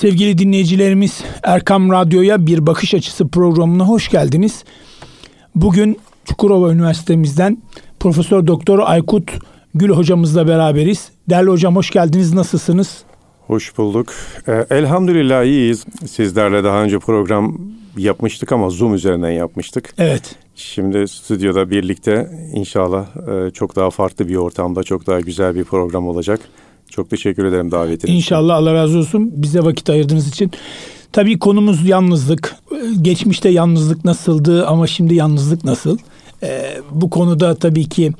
Sevgili 0.00 0.38
dinleyicilerimiz 0.38 1.24
Erkam 1.42 1.90
Radyo'ya 1.92 2.46
bir 2.46 2.66
bakış 2.66 2.94
açısı 2.94 3.28
programına 3.28 3.88
hoş 3.88 4.08
geldiniz. 4.08 4.64
Bugün 5.54 5.98
Çukurova 6.24 6.72
Üniversitemizden 6.72 7.62
Profesör 8.00 8.46
Doktor 8.46 8.78
Aykut 8.78 9.32
Gül 9.74 9.90
hocamızla 9.90 10.48
beraberiz. 10.48 11.08
Değerli 11.28 11.50
hocam 11.50 11.76
hoş 11.76 11.90
geldiniz. 11.90 12.34
Nasılsınız? 12.34 12.98
Hoş 13.46 13.78
bulduk. 13.78 14.12
Ee, 14.48 14.66
elhamdülillah 14.70 15.44
iyiyiz. 15.44 15.84
Sizlerle 16.10 16.64
daha 16.64 16.82
önce 16.82 16.98
program 16.98 17.58
yapmıştık 17.96 18.52
ama 18.52 18.70
Zoom 18.70 18.94
üzerinden 18.94 19.30
yapmıştık. 19.30 19.94
Evet. 19.98 20.36
Şimdi 20.54 21.08
stüdyoda 21.08 21.70
birlikte 21.70 22.30
inşallah 22.52 23.06
e, 23.46 23.50
çok 23.50 23.76
daha 23.76 23.90
farklı 23.90 24.28
bir 24.28 24.36
ortamda 24.36 24.82
çok 24.82 25.06
daha 25.06 25.20
güzel 25.20 25.54
bir 25.54 25.64
program 25.64 26.08
olacak. 26.08 26.40
Çok 26.90 27.10
teşekkür 27.10 27.44
ederim 27.44 27.70
davetiniz. 27.70 28.14
İnşallah 28.14 28.56
Allah 28.56 28.74
razı 28.74 28.98
olsun 28.98 29.30
bize 29.34 29.60
vakit 29.60 29.90
ayırdığınız 29.90 30.28
için. 30.28 30.50
Tabii 31.12 31.38
konumuz 31.38 31.88
yalnızlık. 31.88 32.56
Geçmişte 33.02 33.48
yalnızlık 33.48 34.04
nasıldı 34.04 34.66
ama 34.66 34.86
şimdi 34.86 35.14
yalnızlık 35.14 35.64
nasıl? 35.64 35.98
Ee, 36.42 36.76
bu 36.90 37.10
konuda 37.10 37.54
tabii 37.54 37.88
ki 37.88 38.12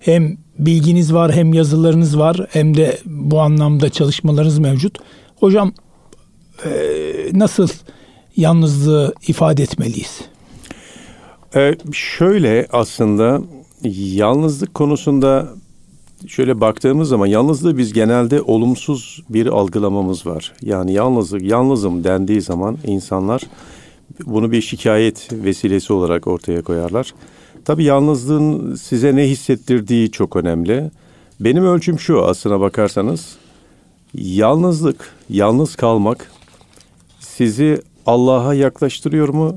hem 0.00 0.36
bilginiz 0.58 1.14
var 1.14 1.32
hem 1.32 1.52
yazılarınız 1.52 2.18
var 2.18 2.46
hem 2.50 2.76
de 2.76 2.98
bu 3.06 3.40
anlamda 3.40 3.90
çalışmalarınız 3.90 4.58
mevcut. 4.58 4.98
Hocam 5.36 5.72
e, 6.64 6.70
nasıl 7.32 7.68
yalnızlığı 8.36 9.14
ifade 9.28 9.62
etmeliyiz? 9.62 10.20
Ee, 11.56 11.74
şöyle 11.92 12.66
aslında 12.72 13.40
yalnızlık 14.14 14.74
konusunda 14.74 15.48
şöyle 16.26 16.60
baktığımız 16.60 17.08
zaman 17.08 17.26
yalnızlığı 17.26 17.78
biz 17.78 17.92
genelde 17.92 18.42
olumsuz 18.42 19.22
bir 19.28 19.46
algılamamız 19.46 20.26
var. 20.26 20.52
Yani 20.62 20.92
yalnızlık, 20.92 21.42
yalnızım 21.42 22.04
dendiği 22.04 22.40
zaman 22.40 22.78
insanlar 22.84 23.42
bunu 24.26 24.52
bir 24.52 24.60
şikayet 24.60 25.28
vesilesi 25.32 25.92
olarak 25.92 26.26
ortaya 26.26 26.62
koyarlar. 26.62 27.14
Tabii 27.64 27.84
yalnızlığın 27.84 28.74
size 28.74 29.16
ne 29.16 29.28
hissettirdiği 29.28 30.10
çok 30.10 30.36
önemli. 30.36 30.90
Benim 31.40 31.64
ölçüm 31.64 31.98
şu 31.98 32.24
aslına 32.24 32.60
bakarsanız. 32.60 33.36
Yalnızlık, 34.14 35.14
yalnız 35.28 35.76
kalmak 35.76 36.32
sizi 37.20 37.82
Allah'a 38.06 38.54
yaklaştırıyor 38.54 39.28
mu, 39.28 39.56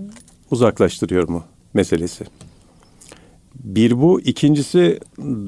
uzaklaştırıyor 0.52 1.30
mu 1.30 1.44
meselesi. 1.74 2.26
Bir 3.56 4.02
bu, 4.02 4.22
ikincisi 4.22 5.00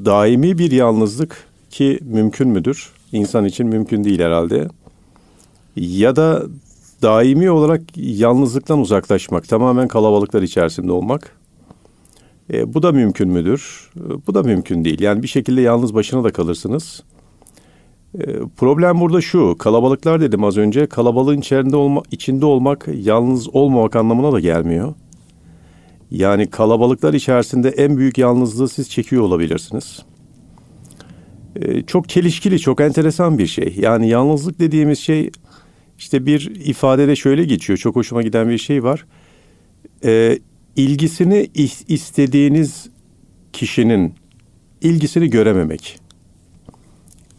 daimi 0.05 0.57
bir 0.57 0.71
yalnızlık 0.71 1.47
ki 1.69 1.99
mümkün 2.01 2.47
müdür? 2.47 2.89
İnsan 3.11 3.45
için 3.45 3.67
mümkün 3.67 4.03
değil 4.03 4.19
herhalde. 4.19 4.67
Ya 5.75 6.15
da 6.15 6.43
daimi 7.01 7.51
olarak 7.51 7.81
yalnızlıktan 7.95 8.79
uzaklaşmak, 8.79 9.47
tamamen 9.47 9.87
kalabalıklar 9.87 10.41
içerisinde 10.41 10.91
olmak. 10.91 11.35
E, 12.53 12.73
bu 12.73 12.83
da 12.83 12.91
mümkün 12.91 13.29
müdür? 13.29 13.89
E, 13.97 14.27
bu 14.27 14.33
da 14.33 14.43
mümkün 14.43 14.85
değil. 14.85 15.01
Yani 15.01 15.23
bir 15.23 15.27
şekilde 15.27 15.61
yalnız 15.61 15.93
başına 15.93 16.23
da 16.23 16.31
kalırsınız. 16.31 17.03
E, 18.19 18.39
problem 18.57 18.99
burada 18.99 19.21
şu, 19.21 19.57
kalabalıklar 19.57 20.21
dedim 20.21 20.43
az 20.43 20.57
önce, 20.57 20.87
kalabalığın 20.87 21.37
içerisinde, 21.37 21.75
olma, 21.75 22.03
içinde 22.11 22.45
olmak 22.45 22.87
yalnız 22.93 23.55
olmamak 23.55 23.95
anlamına 23.95 24.31
da 24.31 24.39
gelmiyor. 24.39 24.93
Yani 26.11 26.49
kalabalıklar 26.49 27.13
içerisinde 27.13 27.69
en 27.69 27.97
büyük 27.97 28.17
yalnızlığı 28.17 28.69
siz 28.69 28.89
çekiyor 28.89 29.23
olabilirsiniz. 29.23 29.99
Ee, 31.55 31.81
çok 31.81 32.09
çelişkili, 32.09 32.59
çok 32.59 32.81
enteresan 32.81 33.37
bir 33.37 33.47
şey. 33.47 33.75
Yani 33.79 34.09
yalnızlık 34.09 34.59
dediğimiz 34.59 34.99
şey 34.99 35.31
işte 35.97 36.25
bir 36.25 36.51
ifadede 36.65 37.15
şöyle 37.15 37.43
geçiyor. 37.43 37.77
Çok 37.79 37.95
hoşuma 37.95 38.21
giden 38.21 38.49
bir 38.49 38.57
şey 38.57 38.83
var. 38.83 39.05
Ee, 40.05 40.39
ilgisini 40.75 41.49
istediğiniz 41.87 42.89
kişinin 43.53 44.13
ilgisini 44.81 45.29
görememek. 45.29 45.99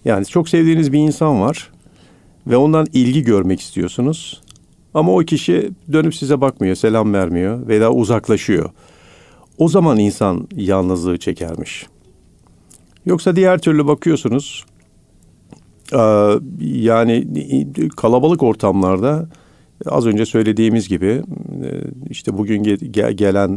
Yani 0.05 0.27
çok 0.27 0.49
sevdiğiniz 0.49 0.93
bir 0.93 0.99
insan 0.99 1.41
var 1.41 1.71
ve 2.47 2.57
ondan 2.57 2.87
ilgi 2.93 3.23
görmek 3.23 3.61
istiyorsunuz. 3.61 4.42
Ama 4.95 5.13
o 5.13 5.19
kişi 5.19 5.71
dönüp 5.93 6.15
size 6.15 6.41
bakmıyor, 6.41 6.75
selam 6.75 7.15
vermiyor 7.15 7.67
veya 7.67 7.93
uzaklaşıyor. 7.93 8.71
O 9.59 9.69
zaman 9.69 9.99
insan 9.99 10.49
yalnızlığı 10.57 11.19
çekermiş. 11.19 11.87
Yoksa 13.07 13.37
diğer 13.37 13.59
türlü 13.59 13.87
bakıyorsunuz 13.87 14.65
yani 16.61 17.29
kalabalık 17.97 18.43
ortamlarda 18.43 19.29
az 19.87 20.07
önce 20.07 20.27
söylediğimiz 20.27 20.89
gibi 20.89 21.23
işte 22.11 22.39
bugün 22.39 22.63
gelen 23.17 23.51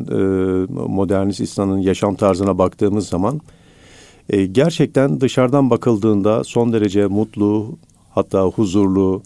modernist 0.69 1.39
İslam'ın 1.39 1.77
yaşam 1.77 2.15
tarzına 2.15 2.57
baktığımız 2.57 3.07
zaman 3.07 3.41
gerçekten 4.51 5.21
dışarıdan 5.21 5.69
bakıldığında 5.69 6.43
son 6.43 6.73
derece 6.73 7.07
mutlu 7.07 7.77
hatta 8.09 8.43
huzurlu 8.43 9.21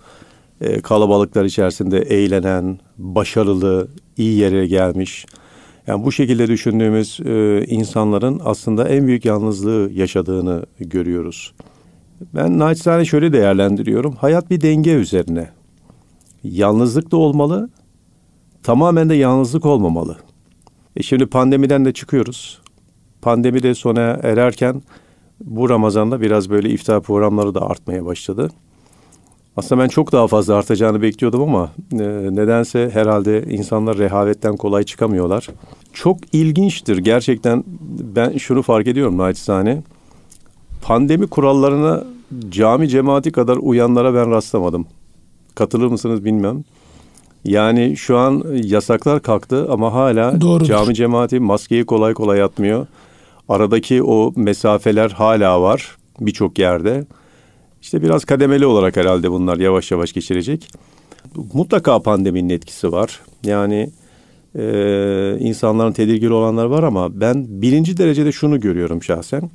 e, 0.62 0.82
kalabalıklar 0.82 1.46
içerisinde 1.46 2.00
eğlenen, 2.00 2.80
başarılı, 2.98 3.88
iyi 4.18 4.38
yere 4.38 4.68
gelmiş. 4.68 5.26
Yani 5.88 6.06
bu 6.06 6.12
şekilde 6.12 6.48
düşündüğümüz 6.48 7.20
e, 7.26 7.66
insanların 7.68 8.42
aslında 8.46 8.88
en 8.88 9.08
büyük 9.08 9.26
yalnızlığı 9.26 9.92
yaşadığını 9.94 10.66
görüyoruz. 10.80 11.54
Ben 12.36 12.60
naçizane 12.60 13.06
şöyle 13.06 13.34
değerlendiriyorum. 13.34 14.16
Hayat 14.16 14.50
bir 14.50 14.62
denge 14.62 14.92
üzerine. 14.92 15.50
Yalnızlık 16.44 17.12
da 17.12 17.18
olmalı, 17.18 17.70
tamamen 18.64 19.10
de 19.10 19.16
yalnızlık 19.16 19.66
olmamalı. 19.66 20.18
E 20.96 21.04
şimdi 21.04 21.26
pandemiden 21.26 21.86
de 21.86 21.94
çıkıyoruz. 21.94 22.62
Pandemi 23.22 23.64
de 23.64 23.76
sona 23.76 24.02
ererken 24.02 24.82
bu 25.44 25.70
Ramazan'da 25.70 26.22
biraz 26.22 26.50
böyle 26.50 26.70
iftar 26.70 27.02
programları 27.02 27.56
da 27.56 27.62
artmaya 27.62 28.06
başladı. 28.06 28.50
Aslında 29.60 29.84
ben 29.84 29.88
çok 29.88 30.12
daha 30.12 30.28
fazla 30.28 30.56
artacağını 30.56 31.02
bekliyordum 31.02 31.42
ama 31.42 31.72
e, 31.92 31.98
nedense 32.36 32.90
herhalde 32.94 33.44
insanlar 33.44 33.98
rehavetten 33.98 34.58
kolay 34.58 34.84
çıkamıyorlar. 34.84 35.48
Çok 35.94 36.18
ilginçtir 36.34 36.98
gerçekten 36.98 37.64
ben 38.16 38.38
şunu 38.38 38.62
fark 38.62 38.88
ediyorum 38.88 39.18
naçizane. 39.18 39.82
Pandemi 40.82 41.28
kurallarına 41.28 42.04
cami 42.50 42.90
cemaati 42.90 43.32
kadar 43.32 43.58
uyanlara 43.58 44.14
ben 44.14 44.32
rastlamadım. 44.32 44.88
Katılır 45.56 45.88
mısınız 45.88 46.26
bilmem. 46.26 46.64
Yani 47.46 47.98
şu 47.98 48.18
an 48.18 48.44
yasaklar 48.64 49.22
kalktı 49.22 49.68
ama 49.72 49.94
hala 49.94 50.42
Doğrudur. 50.42 50.66
cami 50.66 50.96
cemaati 50.96 51.40
maskeyi 51.40 51.86
kolay 51.86 52.14
kolay 52.14 52.42
atmıyor. 52.42 52.88
Aradaki 53.50 54.04
o 54.04 54.34
mesafeler 54.36 55.10
hala 55.10 55.62
var 55.62 55.98
birçok 56.20 56.60
yerde. 56.60 57.06
İşte 57.82 58.02
biraz 58.02 58.26
kademeli 58.26 58.66
olarak 58.66 58.98
herhalde 58.98 59.32
bunlar 59.32 59.58
yavaş 59.58 59.92
yavaş 59.92 60.14
geçirecek. 60.14 60.72
Mutlaka 61.54 62.00
pandeminin 62.02 62.50
etkisi 62.50 62.92
var. 62.92 63.20
Yani 63.44 63.90
e, 64.56 65.38
insanların 65.40 65.92
tedirgin 65.92 66.30
olanlar 66.30 66.66
var 66.66 66.84
ama 66.84 67.20
ben 67.22 67.62
birinci 67.62 67.98
derecede 67.98 68.32
şunu 68.32 68.60
görüyorum 68.60 69.04
şahsen. 69.04 69.50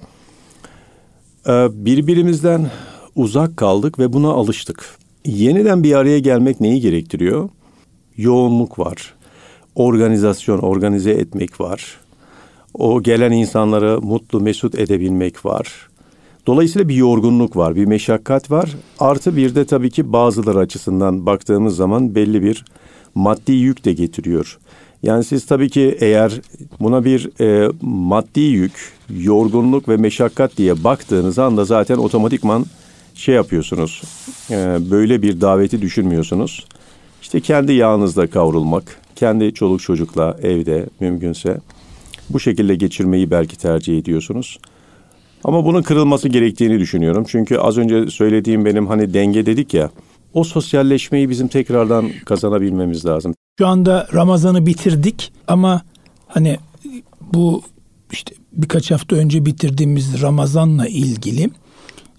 E, 1.46 1.68
birbirimizden 1.72 2.70
uzak 3.14 3.56
kaldık 3.56 3.98
ve 3.98 4.12
buna 4.12 4.28
alıştık. 4.28 4.96
Yeniden 5.24 5.82
bir 5.82 5.94
araya 5.94 6.18
gelmek 6.18 6.60
neyi 6.60 6.80
gerektiriyor? 6.80 7.48
Yoğunluk 8.16 8.78
var. 8.78 9.14
Organizasyon, 9.74 10.58
organize 10.58 11.10
etmek 11.10 11.60
var. 11.60 12.00
O 12.74 13.02
gelen 13.02 13.32
insanları 13.32 14.00
mutlu, 14.00 14.40
mesut 14.40 14.74
edebilmek 14.74 15.44
var 15.44 15.88
Dolayısıyla 16.46 16.88
bir 16.88 16.94
yorgunluk 16.94 17.56
var, 17.56 17.76
bir 17.76 17.84
meşakkat 17.84 18.50
var. 18.50 18.70
Artı 18.98 19.36
bir 19.36 19.54
de 19.54 19.64
tabii 19.64 19.90
ki 19.90 20.12
bazıları 20.12 20.58
açısından 20.58 21.26
baktığımız 21.26 21.76
zaman 21.76 22.14
belli 22.14 22.42
bir 22.42 22.64
maddi 23.14 23.52
yük 23.52 23.84
de 23.84 23.92
getiriyor. 23.92 24.58
Yani 25.02 25.24
siz 25.24 25.46
tabii 25.46 25.70
ki 25.70 25.96
eğer 26.00 26.40
buna 26.80 27.04
bir 27.04 27.40
e, 27.40 27.72
maddi 27.82 28.40
yük, 28.40 28.92
yorgunluk 29.10 29.88
ve 29.88 29.96
meşakkat 29.96 30.56
diye 30.56 30.84
baktığınız 30.84 31.38
anda 31.38 31.64
zaten 31.64 31.96
otomatikman 31.96 32.66
şey 33.14 33.34
yapıyorsunuz. 33.34 34.02
E, 34.50 34.78
böyle 34.90 35.22
bir 35.22 35.40
daveti 35.40 35.82
düşünmüyorsunuz. 35.82 36.66
İşte 37.22 37.40
kendi 37.40 37.72
yağınızda 37.72 38.26
kavrulmak, 38.26 39.00
kendi 39.16 39.54
çoluk 39.54 39.80
çocukla 39.80 40.36
evde 40.42 40.86
mümkünse 41.00 41.60
bu 42.30 42.40
şekilde 42.40 42.74
geçirmeyi 42.74 43.30
belki 43.30 43.58
tercih 43.58 43.98
ediyorsunuz. 43.98 44.58
Ama 45.44 45.64
bunun 45.64 45.82
kırılması 45.82 46.28
gerektiğini 46.28 46.78
düşünüyorum. 46.78 47.24
Çünkü 47.28 47.56
az 47.56 47.78
önce 47.78 48.10
söylediğim 48.10 48.64
benim 48.64 48.86
hani 48.86 49.14
denge 49.14 49.46
dedik 49.46 49.74
ya. 49.74 49.90
O 50.34 50.44
sosyalleşmeyi 50.44 51.30
bizim 51.30 51.48
tekrardan 51.48 52.10
kazanabilmemiz 52.26 53.06
lazım. 53.06 53.34
Şu 53.58 53.66
anda 53.66 54.08
Ramazan'ı 54.14 54.66
bitirdik 54.66 55.32
ama 55.48 55.82
hani 56.26 56.58
bu 57.20 57.62
işte 58.12 58.34
birkaç 58.52 58.90
hafta 58.90 59.16
önce 59.16 59.46
bitirdiğimiz 59.46 60.22
Ramazan'la 60.22 60.86
ilgili 60.88 61.50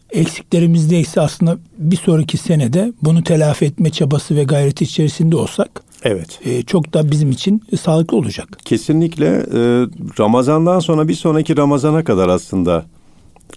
eksiklerimiz 0.10 0.92
neyse 0.92 1.22
aslında 1.22 1.58
bir 1.78 1.96
sonraki 1.96 2.38
senede 2.38 2.94
bunu 3.02 3.24
telafi 3.24 3.66
etme 3.66 3.90
çabası 3.90 4.36
ve 4.36 4.44
gayreti 4.44 4.84
içerisinde 4.84 5.36
olsak 5.36 5.84
Evet. 6.04 6.40
e, 6.46 6.64
çok 6.64 6.94
da 6.94 7.12
bizim 7.12 7.32
için 7.32 7.62
sağlıklı 7.82 8.18
olacak. 8.18 8.58
Kesinlikle 8.66 9.26
e, 9.28 9.60
Ramazan'dan 10.20 10.80
sonra 10.80 11.08
bir 11.08 11.14
sonraki 11.14 11.58
Ramazan'a 11.58 12.04
kadar 12.04 12.30
aslında 12.30 12.86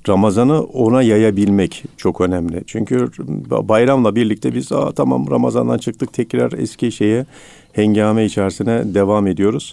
Ramazan'ı 0.08 0.62
ona 0.62 1.02
yayabilmek 1.02 1.84
çok 1.96 2.20
önemli. 2.20 2.62
Çünkü 2.66 3.08
bayramla 3.50 4.14
birlikte 4.14 4.54
biz 4.54 4.72
Aa, 4.72 4.92
tamam 4.92 5.30
Ramazan'dan 5.30 5.78
çıktık 5.78 6.12
tekrar 6.12 6.52
eski 6.52 6.92
şeye 6.92 7.26
hengame 7.72 8.24
içerisine 8.24 8.94
devam 8.94 9.26
ediyoruz. 9.26 9.72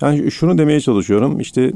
Yani 0.00 0.30
şunu 0.30 0.58
demeye 0.58 0.80
çalışıyorum 0.80 1.40
işte 1.40 1.72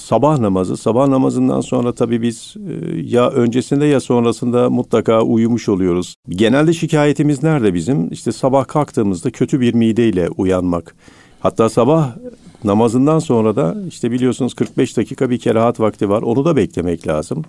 sabah 0.00 0.38
namazı, 0.38 0.76
sabah 0.76 1.08
namazından 1.08 1.60
sonra 1.60 1.92
tabii 1.92 2.22
biz 2.22 2.54
e, 2.56 2.98
ya 3.00 3.30
öncesinde 3.30 3.86
ya 3.86 4.00
sonrasında 4.00 4.70
mutlaka 4.70 5.22
uyumuş 5.22 5.68
oluyoruz. 5.68 6.14
Genelde 6.28 6.72
şikayetimiz 6.72 7.42
nerede 7.42 7.74
bizim? 7.74 8.12
İşte 8.12 8.32
sabah 8.32 8.66
kalktığımızda 8.66 9.30
kötü 9.30 9.60
bir 9.60 9.74
mideyle 9.74 10.28
uyanmak. 10.28 10.94
Hatta 11.40 11.68
sabah 11.68 12.16
namazından 12.64 13.18
sonra 13.18 13.56
da 13.56 13.76
işte 13.88 14.10
biliyorsunuz 14.10 14.54
45 14.54 14.96
dakika 14.96 15.30
bir 15.30 15.38
kerahat 15.38 15.80
vakti 15.80 16.08
var. 16.08 16.22
Onu 16.22 16.44
da 16.44 16.56
beklemek 16.56 17.08
lazım. 17.08 17.44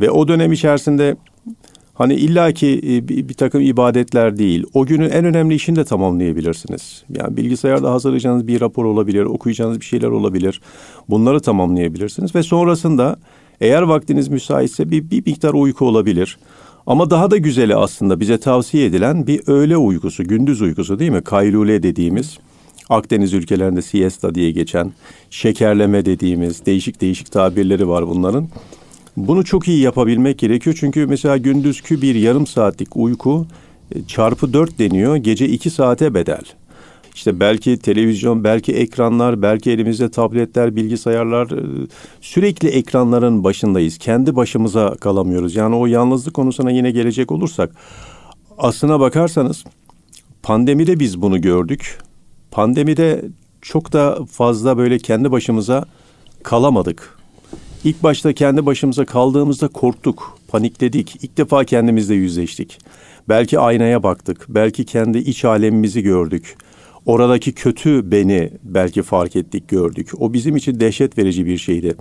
Ve 0.00 0.10
o 0.10 0.28
dönem 0.28 0.52
içerisinde 0.52 1.16
Hani 2.00 2.14
illaki 2.14 2.80
e, 2.86 3.08
bir, 3.08 3.28
bir 3.28 3.34
takım 3.34 3.60
ibadetler 3.60 4.38
değil. 4.38 4.64
O 4.74 4.86
günün 4.86 5.10
en 5.10 5.24
önemli 5.24 5.54
işini 5.54 5.76
de 5.76 5.84
tamamlayabilirsiniz. 5.84 7.04
Yani 7.16 7.36
bilgisayarda 7.36 7.92
hazırlayacağınız 7.92 8.46
bir 8.46 8.60
rapor 8.60 8.84
olabilir, 8.84 9.24
okuyacağınız 9.24 9.80
bir 9.80 9.84
şeyler 9.84 10.08
olabilir. 10.08 10.60
Bunları 11.08 11.40
tamamlayabilirsiniz 11.40 12.34
ve 12.34 12.42
sonrasında 12.42 13.16
eğer 13.60 13.82
vaktiniz 13.82 14.28
müsaitse 14.28 14.90
bir, 14.90 15.10
bir 15.10 15.26
miktar 15.26 15.54
uyku 15.54 15.86
olabilir. 15.86 16.38
Ama 16.86 17.10
daha 17.10 17.30
da 17.30 17.36
güzeli 17.36 17.76
aslında 17.76 18.20
bize 18.20 18.38
tavsiye 18.38 18.86
edilen 18.86 19.26
bir 19.26 19.40
öğle 19.46 19.76
uykusu, 19.76 20.24
gündüz 20.24 20.60
uykusu 20.60 20.98
değil 20.98 21.10
mi? 21.10 21.22
Kaylule 21.22 21.82
dediğimiz. 21.82 22.38
Akdeniz 22.90 23.32
ülkelerinde 23.32 23.82
siesta 23.82 24.34
diye 24.34 24.50
geçen, 24.50 24.92
şekerleme 25.30 26.04
dediğimiz 26.04 26.66
değişik 26.66 27.00
değişik 27.00 27.32
tabirleri 27.32 27.88
var 27.88 28.08
bunların. 28.08 28.48
Bunu 29.16 29.44
çok 29.44 29.68
iyi 29.68 29.80
yapabilmek 29.80 30.38
gerekiyor. 30.38 30.76
Çünkü 30.80 31.06
mesela 31.06 31.36
gündüzkü 31.36 32.02
bir 32.02 32.14
yarım 32.14 32.46
saatlik 32.46 32.96
uyku 32.96 33.46
e, 33.94 34.04
çarpı 34.06 34.52
dört 34.52 34.78
deniyor. 34.78 35.16
Gece 35.16 35.48
iki 35.48 35.70
saate 35.70 36.14
bedel. 36.14 36.42
İşte 37.14 37.40
belki 37.40 37.78
televizyon, 37.78 38.44
belki 38.44 38.72
ekranlar, 38.72 39.42
belki 39.42 39.70
elimizde 39.70 40.10
tabletler, 40.10 40.76
bilgisayarlar 40.76 41.50
e, 41.50 41.86
sürekli 42.20 42.68
ekranların 42.68 43.44
başındayız. 43.44 43.98
Kendi 43.98 44.36
başımıza 44.36 44.94
kalamıyoruz. 44.94 45.56
Yani 45.56 45.76
o 45.76 45.86
yalnızlık 45.86 46.34
konusuna 46.34 46.70
yine 46.70 46.90
gelecek 46.90 47.32
olursak 47.32 47.74
aslına 48.58 49.00
bakarsanız 49.00 49.64
pandemide 50.42 51.00
biz 51.00 51.22
bunu 51.22 51.40
gördük. 51.40 51.98
Pandemide 52.50 53.24
çok 53.62 53.92
da 53.92 54.18
fazla 54.30 54.78
böyle 54.78 54.98
kendi 54.98 55.32
başımıza 55.32 55.84
kalamadık. 56.42 57.18
İlk 57.84 58.02
başta 58.02 58.32
kendi 58.32 58.66
başımıza 58.66 59.04
kaldığımızda 59.04 59.68
korktuk, 59.68 60.38
panikledik. 60.48 61.16
İlk 61.24 61.36
defa 61.36 61.64
kendimizle 61.64 62.14
yüzleştik. 62.14 62.78
Belki 63.28 63.58
aynaya 63.58 64.02
baktık, 64.02 64.46
belki 64.48 64.84
kendi 64.84 65.18
iç 65.18 65.44
alemimizi 65.44 66.02
gördük. 66.02 66.56
Oradaki 67.06 67.52
kötü 67.52 68.10
beni 68.10 68.50
belki 68.62 69.02
fark 69.02 69.36
ettik, 69.36 69.68
gördük. 69.68 70.10
O 70.18 70.32
bizim 70.32 70.56
için 70.56 70.80
dehşet 70.80 71.18
verici 71.18 71.46
bir 71.46 71.58
şeydi. 71.58 71.94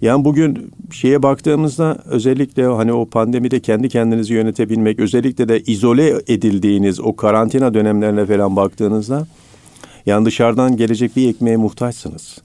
Yani 0.00 0.24
bugün 0.24 0.70
şeye 0.92 1.22
baktığımızda 1.22 1.98
özellikle 2.04 2.66
hani 2.66 2.92
o 2.92 3.06
pandemide 3.06 3.60
kendi 3.60 3.88
kendinizi 3.88 4.34
yönetebilmek, 4.34 4.98
özellikle 4.98 5.48
de 5.48 5.60
izole 5.60 6.14
edildiğiniz 6.28 7.00
o 7.00 7.16
karantina 7.16 7.74
dönemlerine 7.74 8.26
falan 8.26 8.56
baktığınızda 8.56 9.26
yani 10.06 10.26
dışarıdan 10.26 10.76
gelecek 10.76 11.16
bir 11.16 11.28
ekmeğe 11.28 11.56
muhtaçsınız 11.56 12.38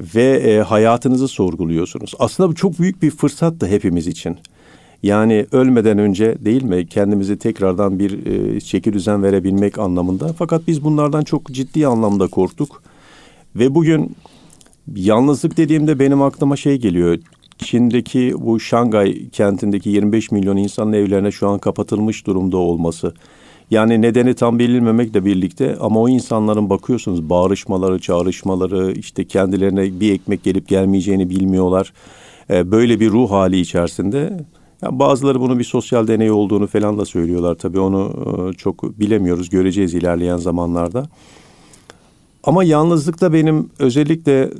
ve 0.00 0.24
e, 0.24 0.60
hayatınızı 0.60 1.28
sorguluyorsunuz. 1.28 2.14
Aslında 2.18 2.48
bu 2.48 2.54
çok 2.54 2.78
büyük 2.78 3.02
bir 3.02 3.10
fırsat 3.10 3.60
da 3.60 3.66
hepimiz 3.66 4.06
için. 4.06 4.36
Yani 5.02 5.46
ölmeden 5.52 5.98
önce 5.98 6.44
değil 6.44 6.62
mi 6.62 6.86
kendimizi 6.86 7.38
tekrardan 7.38 7.98
bir 7.98 8.26
e, 8.26 8.60
çeki 8.60 8.92
düzen 8.92 9.22
verebilmek 9.22 9.78
anlamında. 9.78 10.32
Fakat 10.32 10.66
biz 10.66 10.84
bunlardan 10.84 11.24
çok 11.24 11.46
ciddi 11.46 11.86
anlamda 11.86 12.28
korktuk. 12.28 12.82
Ve 13.56 13.74
bugün 13.74 14.16
yalnızlık 14.94 15.56
dediğimde 15.56 15.98
benim 15.98 16.22
aklıma 16.22 16.56
şey 16.56 16.76
geliyor. 16.76 17.18
Çin'deki 17.58 18.34
bu 18.38 18.60
Şangay 18.60 19.28
kentindeki 19.28 19.90
25 19.90 20.30
milyon 20.30 20.56
insanın 20.56 20.92
evlerine 20.92 21.30
şu 21.30 21.48
an 21.48 21.58
kapatılmış 21.58 22.26
durumda 22.26 22.56
olması. 22.56 23.14
Yani 23.70 24.02
nedeni 24.02 24.34
tam 24.34 24.58
bilinmemekle 24.58 25.24
birlikte 25.24 25.76
ama 25.80 26.00
o 26.00 26.08
insanların 26.08 26.70
bakıyorsunuz 26.70 27.30
bağırışmaları, 27.30 27.98
çağrışmaları, 27.98 28.92
işte 28.92 29.24
kendilerine 29.24 30.00
bir 30.00 30.12
ekmek 30.12 30.42
gelip 30.44 30.68
gelmeyeceğini 30.68 31.30
bilmiyorlar. 31.30 31.92
Ee, 32.50 32.70
böyle 32.70 33.00
bir 33.00 33.10
ruh 33.10 33.30
hali 33.30 33.60
içerisinde. 33.60 34.44
Yani 34.82 34.98
bazıları 34.98 35.40
bunu 35.40 35.58
bir 35.58 35.64
sosyal 35.64 36.08
deney 36.08 36.30
olduğunu 36.30 36.66
falan 36.66 36.98
da 36.98 37.04
söylüyorlar. 37.04 37.54
Tabii 37.54 37.80
onu 37.80 38.12
e, 38.50 38.52
çok 38.52 38.98
bilemiyoruz, 38.98 39.48
göreceğiz 39.50 39.94
ilerleyen 39.94 40.36
zamanlarda. 40.36 41.08
Ama 42.44 42.64
yalnızlıkta 42.64 43.32
benim 43.32 43.70
özellikle 43.78 44.50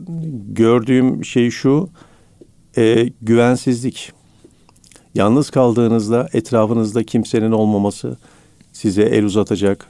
gördüğüm 0.48 1.24
şey 1.24 1.50
şu, 1.50 1.88
e, 2.76 3.08
güvensizlik. 3.22 4.12
Yalnız 5.14 5.50
kaldığınızda 5.50 6.28
etrafınızda 6.32 7.04
kimsenin 7.04 7.52
olmaması, 7.52 8.16
size 8.72 9.02
el 9.02 9.24
uzatacak 9.24 9.86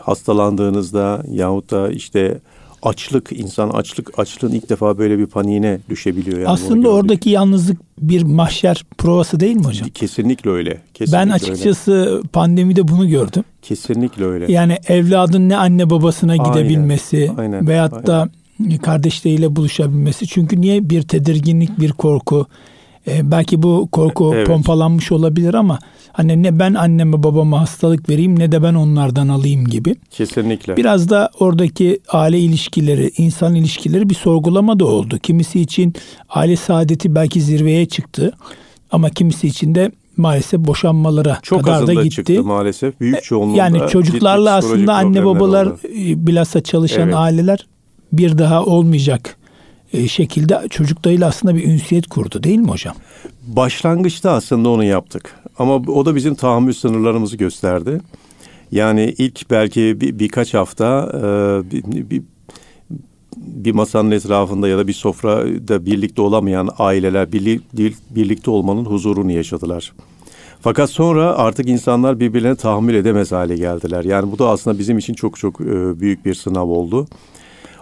hastalandığınızda 0.00 1.22
yahut 1.28 1.70
da 1.70 1.90
işte 1.90 2.40
açlık 2.84 3.32
insan 3.32 3.68
açlık 3.70 4.18
açlığın 4.18 4.52
ilk 4.52 4.68
defa 4.68 4.98
böyle 4.98 5.18
bir 5.18 5.26
paniğine 5.26 5.78
düşebiliyor. 5.88 6.38
Yani 6.38 6.48
Aslında 6.48 6.88
oradaki 6.88 7.30
yalnızlık 7.30 7.80
bir 8.00 8.22
mahşer 8.22 8.84
provası 8.98 9.40
değil 9.40 9.56
mi 9.56 9.64
hocam? 9.64 9.88
Kesinlikle 9.88 10.50
öyle. 10.50 10.80
Kesinlikle 10.94 11.18
ben 11.18 11.32
açıkçası 11.32 11.92
öyle. 11.92 12.28
pandemide 12.32 12.88
bunu 12.88 13.08
gördüm. 13.08 13.44
Kesinlikle 13.62 14.24
öyle. 14.24 14.52
Yani 14.52 14.78
evladın 14.88 15.48
ne 15.48 15.56
anne 15.56 15.90
babasına 15.90 16.36
gidebilmesi 16.36 17.30
aynen, 17.36 17.52
aynen, 17.52 17.68
veyahut 17.68 17.92
aynen. 17.92 18.06
da 18.06 18.28
kardeşleriyle 18.82 19.56
buluşabilmesi. 19.56 20.26
Çünkü 20.26 20.60
niye 20.60 20.90
bir 20.90 21.02
tedirginlik, 21.02 21.80
bir 21.80 21.92
korku, 21.92 22.46
e, 23.08 23.30
belki 23.30 23.62
bu 23.62 23.88
korku 23.92 24.32
evet. 24.34 24.46
pompalanmış 24.46 25.12
olabilir 25.12 25.54
ama 25.54 25.78
hani 26.12 26.42
ne 26.42 26.58
ben 26.58 26.74
anneme 26.74 27.22
babama 27.22 27.60
hastalık 27.60 28.08
vereyim 28.08 28.38
ne 28.38 28.52
de 28.52 28.62
ben 28.62 28.74
onlardan 28.74 29.28
alayım 29.28 29.64
gibi. 29.64 29.94
Kesinlikle. 30.10 30.76
Biraz 30.76 31.10
da 31.10 31.30
oradaki 31.40 32.00
aile 32.08 32.38
ilişkileri, 32.38 33.10
insan 33.16 33.54
ilişkileri 33.54 34.10
bir 34.10 34.14
sorgulama 34.14 34.78
da 34.78 34.86
oldu. 34.86 35.18
Kimisi 35.18 35.60
için 35.60 35.94
aile 36.28 36.56
saadeti 36.56 37.14
belki 37.14 37.40
zirveye 37.40 37.86
çıktı 37.86 38.32
ama 38.90 39.10
kimisi 39.10 39.46
için 39.46 39.74
de 39.74 39.90
maalesef 40.16 40.60
boşanmalara 40.60 41.38
Çok 41.42 41.64
kadar 41.64 41.86
da 41.86 41.94
gitti. 41.94 42.10
çıktı 42.10 42.44
maalesef. 42.44 43.00
Büyük 43.00 43.18
e, 43.18 43.20
çoğunluğunda. 43.20 43.58
Yani 43.58 43.80
çocuklarla 43.88 44.54
aslında 44.54 44.94
anne 44.94 45.24
babalar 45.24 45.66
oldu. 45.66 45.78
E, 45.84 46.26
bilhassa 46.26 46.60
çalışan 46.60 47.02
evet. 47.02 47.14
aileler 47.14 47.66
bir 48.12 48.38
daha 48.38 48.64
olmayacak 48.64 49.36
şekilde 50.08 50.68
çocuklarıyla 50.70 51.28
aslında 51.28 51.54
bir 51.54 51.64
ünsiyet 51.64 52.06
kurdu 52.06 52.42
değil 52.42 52.58
mi 52.58 52.68
hocam? 52.68 52.96
Başlangıçta 53.46 54.30
aslında 54.30 54.68
onu 54.68 54.84
yaptık. 54.84 55.40
Ama 55.58 55.74
o 55.74 56.06
da 56.06 56.14
bizim 56.14 56.34
tahammül 56.34 56.72
sınırlarımızı 56.72 57.36
gösterdi. 57.36 58.00
Yani 58.72 59.14
ilk 59.18 59.50
belki 59.50 60.00
bir, 60.00 60.18
birkaç 60.18 60.54
hafta 60.54 61.10
e, 61.14 61.20
bir, 61.70 62.10
bir, 62.10 62.22
bir 63.36 63.72
masanın 63.72 64.10
etrafında 64.10 64.68
ya 64.68 64.78
da 64.78 64.86
bir 64.86 64.92
sofrada 64.92 65.86
birlikte 65.86 66.22
olamayan 66.22 66.68
aileler 66.78 67.32
birlik, 67.32 67.62
birlikte 68.10 68.50
olmanın 68.50 68.84
huzurunu 68.84 69.32
yaşadılar. 69.32 69.92
Fakat 70.60 70.90
sonra 70.90 71.36
artık 71.36 71.68
insanlar 71.68 72.20
birbirlerine 72.20 72.56
tahammül 72.56 72.94
edemez 72.94 73.32
hale 73.32 73.56
geldiler. 73.56 74.04
Yani 74.04 74.32
bu 74.32 74.38
da 74.38 74.48
aslında 74.48 74.78
bizim 74.78 74.98
için 74.98 75.14
çok 75.14 75.38
çok 75.38 75.60
e, 75.60 76.00
büyük 76.00 76.24
bir 76.24 76.34
sınav 76.34 76.68
oldu. 76.68 77.06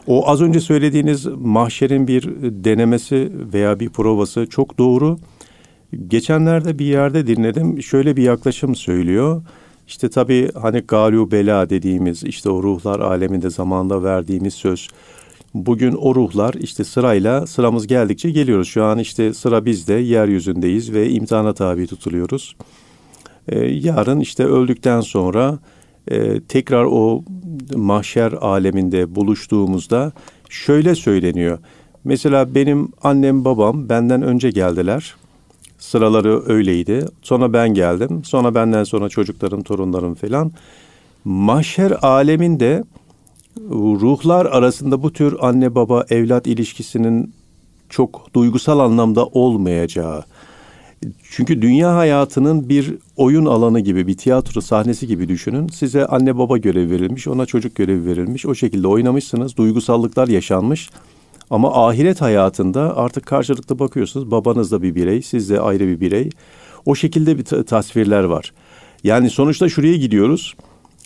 O 0.06 0.28
az 0.28 0.42
önce 0.42 0.60
söylediğiniz 0.60 1.26
mahşerin 1.26 2.08
bir 2.08 2.22
denemesi 2.64 3.32
veya 3.52 3.80
bir 3.80 3.88
provası 3.88 4.46
çok 4.46 4.78
doğru. 4.78 5.18
Geçenlerde 6.08 6.78
bir 6.78 6.84
yerde 6.84 7.26
dinledim. 7.26 7.82
Şöyle 7.82 8.16
bir 8.16 8.22
yaklaşım 8.22 8.74
söylüyor. 8.74 9.42
İşte 9.86 10.10
tabii 10.10 10.50
hani 10.54 10.80
galu 10.80 11.30
bela 11.30 11.70
dediğimiz 11.70 12.24
işte 12.24 12.50
o 12.50 12.62
ruhlar 12.62 13.00
aleminde 13.00 13.50
zamanda 13.50 14.02
verdiğimiz 14.02 14.54
söz. 14.54 14.88
Bugün 15.54 15.92
o 15.92 16.14
ruhlar 16.14 16.54
işte 16.54 16.84
sırayla 16.84 17.46
sıramız 17.46 17.86
geldikçe 17.86 18.30
geliyoruz. 18.30 18.68
Şu 18.68 18.84
an 18.84 18.98
işte 18.98 19.34
sıra 19.34 19.64
bizde 19.64 19.94
yeryüzündeyiz 19.94 20.92
ve 20.92 21.10
imtihana 21.10 21.54
tabi 21.54 21.86
tutuluyoruz. 21.86 22.56
Ee, 23.48 23.58
yarın 23.58 24.20
işte 24.20 24.44
öldükten 24.44 25.00
sonra 25.00 25.58
e, 26.10 26.40
tekrar 26.40 26.84
o 26.84 27.24
mahşer 27.76 28.32
aleminde 28.32 29.14
buluştuğumuzda 29.14 30.12
şöyle 30.48 30.94
söyleniyor. 30.94 31.58
Mesela 32.04 32.54
benim 32.54 32.88
annem 33.02 33.44
babam 33.44 33.88
benden 33.88 34.22
önce 34.22 34.50
geldiler. 34.50 35.14
Sıraları 35.78 36.42
öyleydi. 36.46 37.06
Sonra 37.22 37.52
ben 37.52 37.74
geldim. 37.74 38.24
Sonra 38.24 38.54
benden 38.54 38.84
sonra 38.84 39.08
çocuklarım, 39.08 39.62
torunlarım 39.62 40.14
falan. 40.14 40.52
Mahşer 41.24 41.92
aleminde 42.02 42.84
ruhlar 43.70 44.46
arasında 44.46 45.02
bu 45.02 45.12
tür 45.12 45.36
anne 45.40 45.74
baba 45.74 46.04
evlat 46.10 46.46
ilişkisinin 46.46 47.34
çok 47.88 48.34
duygusal 48.34 48.78
anlamda 48.78 49.26
olmayacağı. 49.26 50.24
Çünkü 51.30 51.62
dünya 51.62 51.96
hayatının 51.96 52.68
bir 52.68 52.94
oyun 53.16 53.44
alanı 53.44 53.80
gibi, 53.80 54.06
bir 54.06 54.16
tiyatro 54.16 54.60
sahnesi 54.60 55.06
gibi 55.06 55.28
düşünün. 55.28 55.68
Size 55.68 56.06
anne 56.06 56.38
baba 56.38 56.58
görevi 56.58 56.90
verilmiş, 56.90 57.28
ona 57.28 57.46
çocuk 57.46 57.74
görevi 57.74 58.06
verilmiş. 58.06 58.46
O 58.46 58.54
şekilde 58.54 58.88
oynamışsınız, 58.88 59.56
duygusallıklar 59.56 60.28
yaşanmış. 60.28 60.90
Ama 61.50 61.86
ahiret 61.86 62.20
hayatında 62.20 62.96
artık 62.96 63.26
karşılıklı 63.26 63.78
bakıyorsunuz. 63.78 64.30
Babanız 64.30 64.72
da 64.72 64.82
bir 64.82 64.94
birey, 64.94 65.22
siz 65.22 65.50
de 65.50 65.60
ayrı 65.60 65.86
bir 65.86 66.00
birey. 66.00 66.30
O 66.86 66.94
şekilde 66.94 67.38
bir 67.38 67.44
tasvirler 67.44 68.24
var. 68.24 68.52
Yani 69.04 69.30
sonuçta 69.30 69.68
şuraya 69.68 69.96
gidiyoruz. 69.96 70.54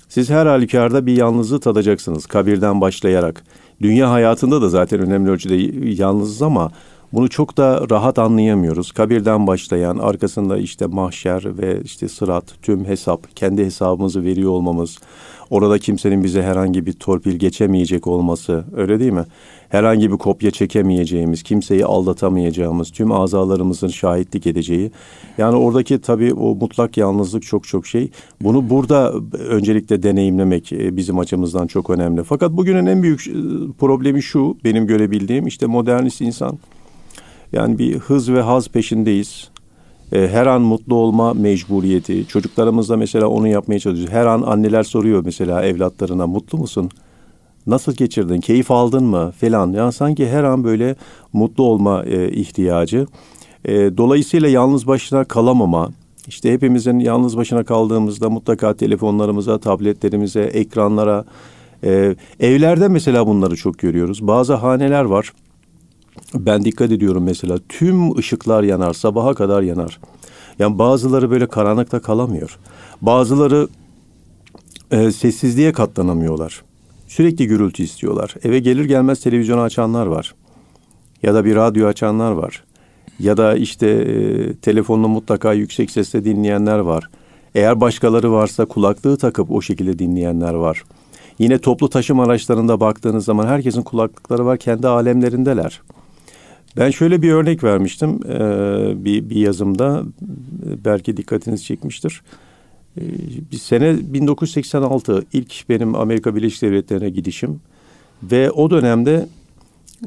Siz 0.09 0.31
her 0.31 0.47
halükarda 0.47 1.07
bir 1.07 1.17
yalnızlığı 1.17 1.61
tadacaksınız 1.61 2.26
kabirden 2.26 2.81
başlayarak. 2.81 3.45
Dünya 3.83 4.11
hayatında 4.11 4.62
da 4.62 4.69
zaten 4.69 5.00
önemli 5.00 5.31
ölçüde 5.31 5.55
yalnızız 6.03 6.43
ama 6.43 6.71
bunu 7.13 7.29
çok 7.29 7.57
da 7.57 7.87
rahat 7.91 8.19
anlayamıyoruz. 8.19 8.93
Kabirden 8.93 9.47
başlayan, 9.47 9.99
arkasında 9.99 10.59
işte 10.59 10.87
mahşer 10.87 11.59
ve 11.59 11.81
işte 11.85 12.09
sırat, 12.09 12.45
tüm 12.63 12.85
hesap, 12.85 13.37
kendi 13.37 13.65
hesabımızı 13.65 14.25
veriyor 14.25 14.51
olmamız, 14.51 14.99
orada 15.51 15.79
kimsenin 15.79 16.25
bize 16.25 16.43
herhangi 16.43 16.87
bir 16.87 16.93
torpil 16.93 17.37
geçemeyecek 17.37 18.07
olması, 18.07 18.65
öyle 18.77 19.01
değil 19.01 19.13
mi? 19.13 19.25
Herhangi 19.69 20.13
bir 20.13 20.17
kopya 20.17 20.51
çekemeyeceğimiz, 20.51 21.43
kimseyi 21.43 21.85
aldatamayacağımız, 21.85 22.91
tüm 22.91 23.13
azalarımızın 23.13 23.89
şahitlik 23.89 24.47
edeceği. 24.47 24.91
Yani 25.39 25.57
oradaki 25.57 26.01
tabii 26.01 26.35
o 26.35 26.55
mutlak 26.55 26.97
yalnızlık 26.97 27.43
çok 27.43 27.69
çok 27.69 27.87
şey. 27.87 28.11
Bunu 28.41 28.71
burada 28.71 29.13
öncelikle 29.49 30.03
deneyimlemek 30.03 30.73
e, 30.73 30.97
bizim 30.97 31.19
açımızdan 31.19 31.67
çok 31.67 31.91
önemli. 31.91 32.25
Fakat 32.25 32.53
bugünün 32.53 32.87
en 32.87 33.03
büyük 33.03 33.27
e, 33.27 33.33
problemi 33.79 34.23
şu, 34.23 34.57
benim 34.65 34.87
görebildiğim 34.87 35.47
işte 35.47 35.67
modernist 35.67 36.21
insan 36.21 36.59
yani 37.53 37.79
bir 37.79 37.99
hız 37.99 38.33
ve 38.33 38.41
haz 38.41 38.69
peşindeyiz. 38.69 39.49
E, 40.12 40.29
her 40.29 40.47
an 40.47 40.62
mutlu 40.62 40.95
olma 40.95 41.35
mecburiyeti. 41.35 42.26
Çocuklarımız 42.29 42.88
da 42.88 42.97
mesela 42.97 43.26
onu 43.29 43.49
yapmaya 43.49 43.79
çalışıyor. 43.79 44.09
Her 44.09 44.26
an 44.26 44.43
anneler 44.43 44.83
soruyor 44.83 45.23
mesela 45.25 45.65
evlatlarına 45.65 46.26
mutlu 46.26 46.59
musun? 46.59 46.91
Nasıl 47.67 47.95
geçirdin? 47.95 48.41
Keyif 48.41 48.71
aldın 48.71 49.05
mı? 49.05 49.33
Falan. 49.41 49.73
Yani 49.73 49.93
sanki 49.93 50.29
her 50.29 50.45
an 50.45 50.65
böyle 50.65 50.97
mutlu 51.33 51.65
olma 51.65 52.05
e, 52.05 52.33
ihtiyacı. 52.33 53.07
E, 53.65 53.75
dolayısıyla 53.97 54.49
yalnız 54.49 54.87
başına 54.87 55.25
kalamama. 55.25 55.91
İşte 56.26 56.53
hepimizin 56.53 56.99
yalnız 56.99 57.37
başına 57.37 57.65
kaldığımızda 57.65 58.31
mutlaka 58.31 58.75
telefonlarımıza, 58.75 59.59
tabletlerimize, 59.59 60.41
ekranlara, 60.41 61.25
e, 61.85 62.17
evlerde 62.41 62.88
mesela 62.88 63.26
bunları 63.26 63.57
çok 63.57 63.79
görüyoruz. 63.79 64.26
Bazı 64.26 64.55
haneler 64.55 65.05
var 65.05 65.33
ben 66.35 66.64
dikkat 66.64 66.92
ediyorum 66.92 67.25
mesela 67.25 67.59
tüm 67.68 68.18
ışıklar 68.18 68.62
yanar, 68.62 68.92
sabaha 68.92 69.35
kadar 69.35 69.62
yanar. 69.62 70.00
Yani 70.59 70.78
bazıları 70.78 71.30
böyle 71.30 71.47
karanlıkta 71.47 72.00
kalamıyor. 72.00 72.59
Bazıları 73.02 73.68
e, 74.90 75.11
sessizliğe 75.11 75.73
katlanamıyorlar. 75.73 76.62
Sürekli 77.09 77.47
gürültü 77.47 77.83
istiyorlar. 77.83 78.35
Eve 78.42 78.59
gelir 78.59 78.85
gelmez 78.85 79.21
televizyonu 79.21 79.61
açanlar 79.61 80.06
var. 80.06 80.35
Ya 81.23 81.35
da 81.35 81.45
bir 81.45 81.56
radyo 81.56 81.87
açanlar 81.87 82.33
var. 82.33 82.64
Ya 83.18 83.37
da 83.37 83.56
işte 83.56 83.87
e, 83.88 84.54
telefonla 84.54 85.09
mutlaka 85.09 85.52
yüksek 85.52 85.90
sesle 85.90 86.25
dinleyenler 86.25 86.78
var. 86.78 87.11
Eğer 87.54 87.80
başkaları 87.80 88.33
varsa 88.33 88.64
kulaklığı 88.64 89.16
takıp 89.16 89.50
o 89.50 89.62
şekilde 89.62 89.99
dinleyenler 89.99 90.54
var. 90.54 90.85
Yine 91.38 91.59
toplu 91.59 91.90
taşıma 91.90 92.25
araçlarında 92.25 92.80
baktığınız 92.80 93.25
zaman 93.25 93.47
herkesin 93.47 93.83
kulaklıkları 93.83 94.47
var, 94.47 94.59
kendi 94.59 94.88
alemlerindeler. 94.88 95.80
Ben 96.76 96.90
şöyle 96.90 97.23
bir 97.23 97.33
örnek 97.33 97.64
vermiştim 97.64 98.21
e, 98.28 98.38
bir, 99.04 99.30
bir 99.30 99.37
yazımda 99.37 100.02
belki 100.85 101.16
dikkatinizi 101.16 101.64
çekmiştir. 101.64 102.23
E, 102.97 103.02
bir 103.52 103.56
sene 103.56 103.97
1986 104.14 105.25
ilk 105.33 105.68
benim 105.68 105.95
Amerika 105.95 106.37
Birleşik 106.37 106.62
Devletleri'ne 106.62 107.11
gidişim 107.11 107.61
ve 108.23 108.50
o 108.50 108.71
dönemde 108.71 109.28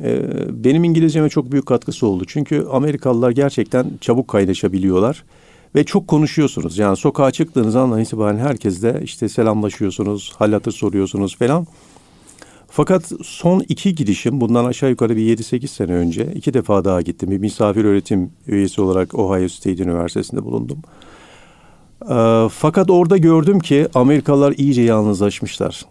e, 0.04 0.22
benim 0.64 0.84
İngilizceme 0.84 1.30
çok 1.30 1.52
büyük 1.52 1.66
katkısı 1.66 2.08
oldu. 2.08 2.24
Çünkü 2.28 2.66
Amerikalılar 2.72 3.32
gerçekten 3.32 3.92
çabuk 4.02 4.28
kaynaşabiliyorlar 4.28 5.24
ve 5.76 5.84
çok 5.84 6.08
konuşuyorsunuz. 6.08 6.78
Yani 6.78 6.98
sokağa 6.98 7.32
çıktığınız 7.32 7.76
andan 7.76 8.02
itibaren 8.02 8.38
herkesle 8.38 9.02
işte 9.04 9.30
selamlaşıyorsunuz, 9.30 10.34
hal 10.38 10.60
soruyorsunuz 10.72 11.38
falan. 11.38 11.68
Fakat 12.72 13.12
son 13.24 13.64
iki 13.70 13.96
gidişim 13.96 14.42
bundan 14.42 14.66
aşağı 14.66 14.90
yukarı 14.90 15.16
bir 15.16 15.38
7-8 15.38 15.68
sene 15.68 15.92
önce 15.92 16.34
iki 16.36 16.54
defa 16.54 16.86
daha 16.86 17.02
gittim. 17.02 17.32
Bir 17.32 17.38
misafir 17.38 17.86
öğretim 17.86 18.32
üyesi 18.48 18.82
olarak 18.82 19.16
Ohio 19.16 19.48
State 19.48 19.84
Üniversitesi'nde 19.84 20.46
bulundum. 20.46 20.80
Ee, 22.10 22.48
fakat 22.52 22.90
orada 22.90 23.18
gördüm 23.18 23.60
ki 23.60 23.88
Amerikalılar 23.94 24.54
iyice 24.58 24.82
yalnızlaşmışlar. 24.82 25.86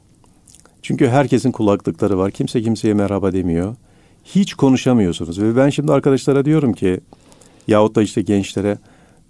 Çünkü 0.82 1.08
herkesin 1.08 1.52
kulaklıkları 1.52 2.18
var. 2.18 2.30
Kimse 2.30 2.62
kimseye 2.62 2.94
merhaba 2.94 3.32
demiyor. 3.32 3.76
Hiç 4.24 4.54
konuşamıyorsunuz. 4.54 5.42
Ve 5.42 5.56
ben 5.56 5.70
şimdi 5.70 5.92
arkadaşlara 5.92 6.44
diyorum 6.44 6.72
ki 6.72 7.00
yahut 7.68 7.96
da 7.96 8.02
işte 8.02 8.22
gençlere 8.22 8.78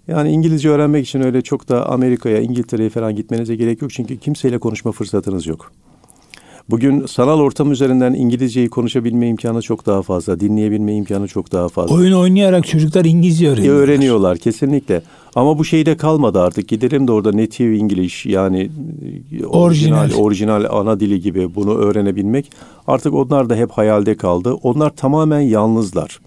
yani 0.07 0.31
İngilizce 0.31 0.69
öğrenmek 0.69 1.07
için 1.07 1.21
öyle 1.21 1.41
çok 1.41 1.69
da 1.69 1.89
Amerika'ya, 1.89 2.41
İngiltere'ye 2.41 2.89
falan 2.89 3.15
gitmenize 3.15 3.55
gerek 3.55 3.81
yok. 3.81 3.91
Çünkü 3.93 4.17
kimseyle 4.17 4.59
konuşma 4.59 4.91
fırsatınız 4.91 5.47
yok. 5.47 5.71
Bugün 6.69 7.05
sanal 7.05 7.39
ortam 7.39 7.71
üzerinden 7.71 8.13
İngilizceyi 8.13 8.69
konuşabilme 8.69 9.27
imkanı 9.27 9.61
çok 9.61 9.85
daha 9.85 10.01
fazla, 10.01 10.39
dinleyebilme 10.39 10.95
imkanı 10.95 11.27
çok 11.27 11.51
daha 11.51 11.69
fazla. 11.69 11.95
Oyun 11.95 12.13
oynayarak 12.13 12.67
çocuklar 12.67 13.05
İngilizce 13.05 13.49
öğreniyorlar. 13.49 13.83
Öğreniyorlar 13.83 14.37
kesinlikle. 14.37 15.01
Ama 15.35 15.57
bu 15.57 15.65
şeyde 15.65 15.97
kalmadı 15.97 16.41
artık. 16.41 16.67
Gidelim 16.67 17.07
de 17.07 17.11
orada 17.11 17.37
native 17.37 17.77
English 17.77 18.25
yani 18.25 18.69
e, 19.39 19.45
orijinal, 19.45 19.97
orijinal, 19.97 20.23
orijinal 20.23 20.65
ana 20.69 20.99
dili 20.99 21.21
gibi 21.21 21.55
bunu 21.55 21.75
öğrenebilmek. 21.77 22.51
Artık 22.87 23.13
onlar 23.13 23.49
da 23.49 23.55
hep 23.55 23.71
hayalde 23.71 24.17
kaldı. 24.17 24.53
Onlar 24.53 24.89
tamamen 24.89 25.39
yalnızlar. 25.39 26.19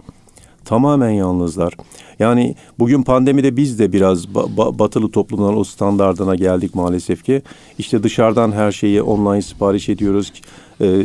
Tamamen 0.73 1.11
yalnızlar. 1.11 1.77
Yani 2.19 2.55
bugün 2.79 3.03
pandemide 3.03 3.57
biz 3.57 3.79
de 3.79 3.93
biraz 3.93 4.25
ba- 4.25 4.79
batılı 4.79 5.11
toplumdan 5.11 5.59
o 5.59 5.65
standardına 5.65 6.35
geldik 6.35 6.75
maalesef 6.75 7.25
ki. 7.25 7.43
İşte 7.79 8.03
dışarıdan 8.03 8.53
her 8.53 8.73
şeyi 8.73 9.03
online 9.03 9.43
sipariş 9.43 9.89
ediyoruz. 9.89 10.33
Ee, 10.81 11.03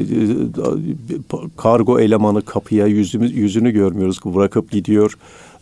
kargo 1.57 1.99
elemanı 1.99 2.41
kapıya 2.41 2.87
yüzümüz, 2.87 3.35
yüzünü 3.35 3.71
görmüyoruz 3.71 4.19
bırakıp 4.25 4.71
gidiyor. 4.71 5.17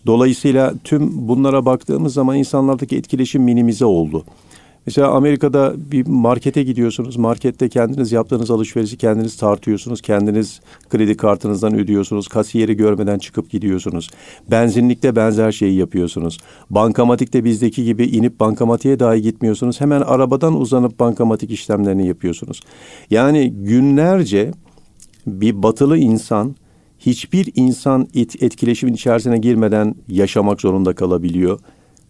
Dolayısıyla 0.05 0.73
tüm 0.83 1.27
bunlara 1.27 1.65
baktığımız 1.65 2.13
zaman 2.13 2.37
insanlardaki 2.37 2.97
etkileşim 2.97 3.43
minimize 3.43 3.85
oldu. 3.85 4.23
Mesela 4.85 5.11
Amerika'da 5.11 5.73
bir 5.91 6.07
markete 6.07 6.63
gidiyorsunuz. 6.63 7.17
Markette 7.17 7.69
kendiniz 7.69 8.11
yaptığınız 8.11 8.51
alışverişi 8.51 8.97
kendiniz 8.97 9.37
tartıyorsunuz. 9.37 10.01
Kendiniz 10.01 10.61
kredi 10.89 11.17
kartınızdan 11.17 11.75
ödüyorsunuz. 11.75 12.27
Kasiyeri 12.27 12.77
görmeden 12.77 13.19
çıkıp 13.19 13.49
gidiyorsunuz. 13.49 14.09
Benzinlikte 14.51 15.15
benzer 15.15 15.51
şeyi 15.51 15.75
yapıyorsunuz. 15.75 16.37
Bankamatikte 16.69 17.43
bizdeki 17.43 17.83
gibi 17.83 18.05
inip 18.05 18.39
bankamatiğe 18.39 18.99
dahi 18.99 19.21
gitmiyorsunuz. 19.21 19.81
Hemen 19.81 20.01
arabadan 20.01 20.55
uzanıp 20.55 20.99
bankamatik 20.99 21.51
işlemlerini 21.51 22.07
yapıyorsunuz. 22.07 22.61
Yani 23.09 23.51
günlerce 23.51 24.51
bir 25.27 25.63
batılı 25.63 25.97
insan 25.97 26.55
hiçbir 26.99 27.51
insan 27.55 28.07
et, 28.13 28.43
etkileşimin 28.43 28.93
içerisine 28.93 29.37
girmeden 29.37 29.95
yaşamak 30.07 30.61
zorunda 30.61 30.95
kalabiliyor 30.95 31.59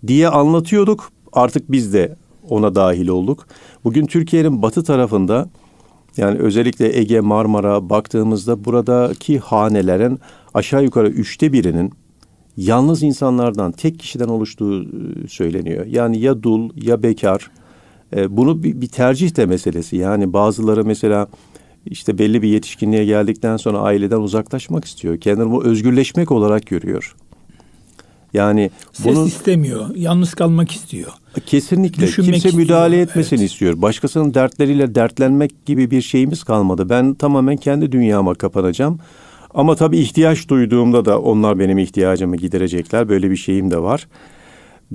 diye 0.07 0.29
anlatıyorduk. 0.29 1.11
Artık 1.33 1.71
biz 1.71 1.93
de 1.93 2.15
ona 2.49 2.75
dahil 2.75 3.07
olduk. 3.07 3.47
Bugün 3.83 4.05
Türkiye'nin 4.05 4.61
batı 4.61 4.83
tarafında 4.83 5.49
yani 6.17 6.39
özellikle 6.39 6.99
Ege, 6.99 7.19
Marmara 7.19 7.89
baktığımızda 7.89 8.65
buradaki 8.65 9.39
hanelerin 9.39 10.19
aşağı 10.53 10.83
yukarı 10.83 11.09
üçte 11.09 11.53
birinin 11.53 11.93
yalnız 12.57 13.03
insanlardan, 13.03 13.71
tek 13.71 13.99
kişiden 13.99 14.27
oluştuğu 14.27 14.83
e, 14.83 14.87
söyleniyor. 15.27 15.85
Yani 15.85 16.19
ya 16.19 16.43
dul 16.43 16.69
ya 16.75 17.03
bekar. 17.03 17.51
E, 18.15 18.37
bunu 18.37 18.63
bir, 18.63 18.81
bir 18.81 18.87
tercih 18.87 19.37
de 19.37 19.45
meselesi. 19.45 19.97
Yani 19.97 20.33
bazıları 20.33 20.85
mesela 20.85 21.27
işte 21.85 22.17
belli 22.17 22.41
bir 22.41 22.47
yetişkinliğe 22.47 23.05
geldikten 23.05 23.57
sonra 23.57 23.79
aileden 23.79 24.19
uzaklaşmak 24.19 24.85
istiyor. 24.85 25.19
Kendini 25.19 25.51
bu 25.51 25.63
özgürleşmek 25.63 26.31
olarak 26.31 26.67
görüyor. 26.67 27.15
Yani 28.35 28.71
Ses 28.93 29.05
bunu, 29.05 29.27
istemiyor, 29.27 29.95
yalnız 29.95 30.33
kalmak 30.33 30.71
istiyor. 30.71 31.11
Kesinlikle. 31.45 32.03
Düşünmek 32.03 32.41
Kimse 32.41 32.57
müdahale 32.57 32.95
istiyor. 32.95 33.09
etmesini 33.09 33.39
evet. 33.39 33.51
istiyor. 33.51 33.81
Başkasının 33.81 34.33
dertleriyle 34.33 34.95
dertlenmek 34.95 35.65
gibi 35.65 35.91
bir 35.91 36.01
şeyimiz 36.01 36.43
kalmadı. 36.43 36.89
Ben 36.89 37.13
tamamen 37.13 37.57
kendi 37.57 37.91
dünyama 37.91 38.35
kapanacağım. 38.35 38.99
Ama 39.53 39.75
tabii 39.75 39.97
ihtiyaç 39.97 40.49
duyduğumda 40.49 41.05
da 41.05 41.21
onlar 41.21 41.59
benim 41.59 41.77
ihtiyacımı 41.77 42.35
giderecekler. 42.35 43.09
Böyle 43.09 43.31
bir 43.31 43.35
şeyim 43.35 43.71
de 43.71 43.77
var. 43.81 44.07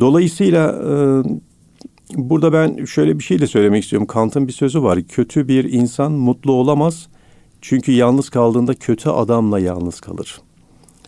Dolayısıyla 0.00 0.68
e, 0.68 0.94
burada 2.14 2.52
ben 2.52 2.84
şöyle 2.84 3.18
bir 3.18 3.24
şey 3.24 3.38
de 3.40 3.46
söylemek 3.46 3.82
istiyorum. 3.82 4.06
Kant'ın 4.06 4.48
bir 4.48 4.52
sözü 4.52 4.82
var. 4.82 5.02
Kötü 5.02 5.48
bir 5.48 5.72
insan 5.72 6.12
mutlu 6.12 6.52
olamaz. 6.52 7.08
Çünkü 7.60 7.92
yalnız 7.92 8.28
kaldığında 8.28 8.74
kötü 8.74 9.08
adamla 9.08 9.58
yalnız 9.58 10.00
kalır. 10.00 10.40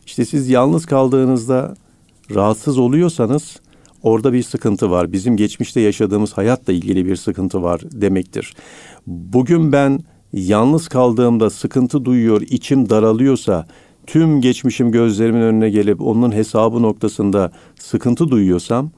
İşte 0.06 0.24
siz 0.24 0.48
yalnız 0.48 0.86
kaldığınızda 0.86 1.74
rahatsız 2.34 2.78
oluyorsanız 2.78 3.56
orada 4.02 4.32
bir 4.32 4.42
sıkıntı 4.42 4.90
var. 4.90 5.12
Bizim 5.12 5.36
geçmişte 5.36 5.80
yaşadığımız 5.80 6.32
hayatla 6.32 6.72
ilgili 6.72 7.06
bir 7.06 7.16
sıkıntı 7.16 7.62
var 7.62 7.80
demektir. 7.92 8.54
Bugün 9.06 9.72
ben 9.72 10.00
yalnız 10.32 10.88
kaldığımda 10.88 11.50
sıkıntı 11.50 12.04
duyuyor, 12.04 12.40
içim 12.40 12.90
daralıyorsa, 12.90 13.66
tüm 14.06 14.40
geçmişim 14.40 14.92
gözlerimin 14.92 15.40
önüne 15.40 15.70
gelip 15.70 16.00
onun 16.00 16.32
hesabı 16.32 16.82
noktasında 16.82 17.52
sıkıntı 17.78 18.28
duyuyorsam, 18.28 18.90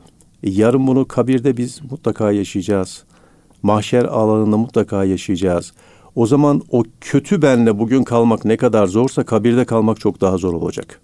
yarın 0.43 0.87
bunu 0.87 1.09
kabirde 1.09 1.57
biz 1.57 1.81
mutlaka 1.91 2.33
yaşayacağız. 2.33 3.05
Mahşer 3.62 4.05
alanında 4.05 4.57
mutlaka 4.57 5.05
yaşayacağız. 5.05 5.73
O 6.14 6.26
zaman 6.26 6.62
o 6.71 6.83
kötü 7.00 7.43
benle 7.43 7.79
bugün 7.79 8.05
kalmak 8.05 8.45
ne 8.45 8.57
kadar 8.57 8.87
zorsa 8.87 9.25
kabirde 9.25 9.64
kalmak 9.64 10.00
çok 10.00 10.21
daha 10.21 10.37
zor 10.37 10.55
olacak. 10.55 11.00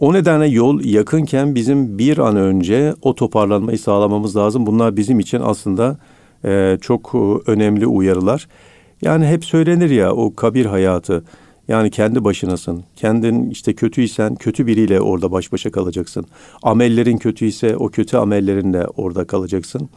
O 0.00 0.12
nedenle 0.12 0.46
yol 0.46 0.84
yakınken 0.84 1.54
bizim 1.54 1.98
bir 1.98 2.18
an 2.18 2.36
önce 2.36 2.94
o 3.02 3.14
toparlanmayı 3.14 3.78
sağlamamız 3.78 4.36
lazım. 4.36 4.66
Bunlar 4.66 4.96
bizim 4.96 5.20
için 5.20 5.40
aslında 5.40 5.98
e, 6.44 6.78
çok 6.80 7.12
e, 7.14 7.50
önemli 7.50 7.86
uyarılar. 7.86 8.48
Yani 9.02 9.26
hep 9.26 9.44
söylenir 9.44 9.90
ya 9.90 10.12
o 10.12 10.34
kabir 10.34 10.66
hayatı. 10.66 11.24
Yani 11.68 11.90
kendi 11.90 12.24
başınasın. 12.24 12.84
Kendin 12.96 13.50
işte 13.50 13.74
kötüysen 13.74 14.34
kötü 14.34 14.66
biriyle 14.66 15.00
orada 15.00 15.32
baş 15.32 15.52
başa 15.52 15.70
kalacaksın. 15.70 16.24
Amellerin 16.62 17.18
kötüyse 17.18 17.76
o 17.76 17.88
kötü 17.88 18.16
amellerinle 18.16 18.86
orada 18.96 19.24
kalacaksın. 19.26 19.88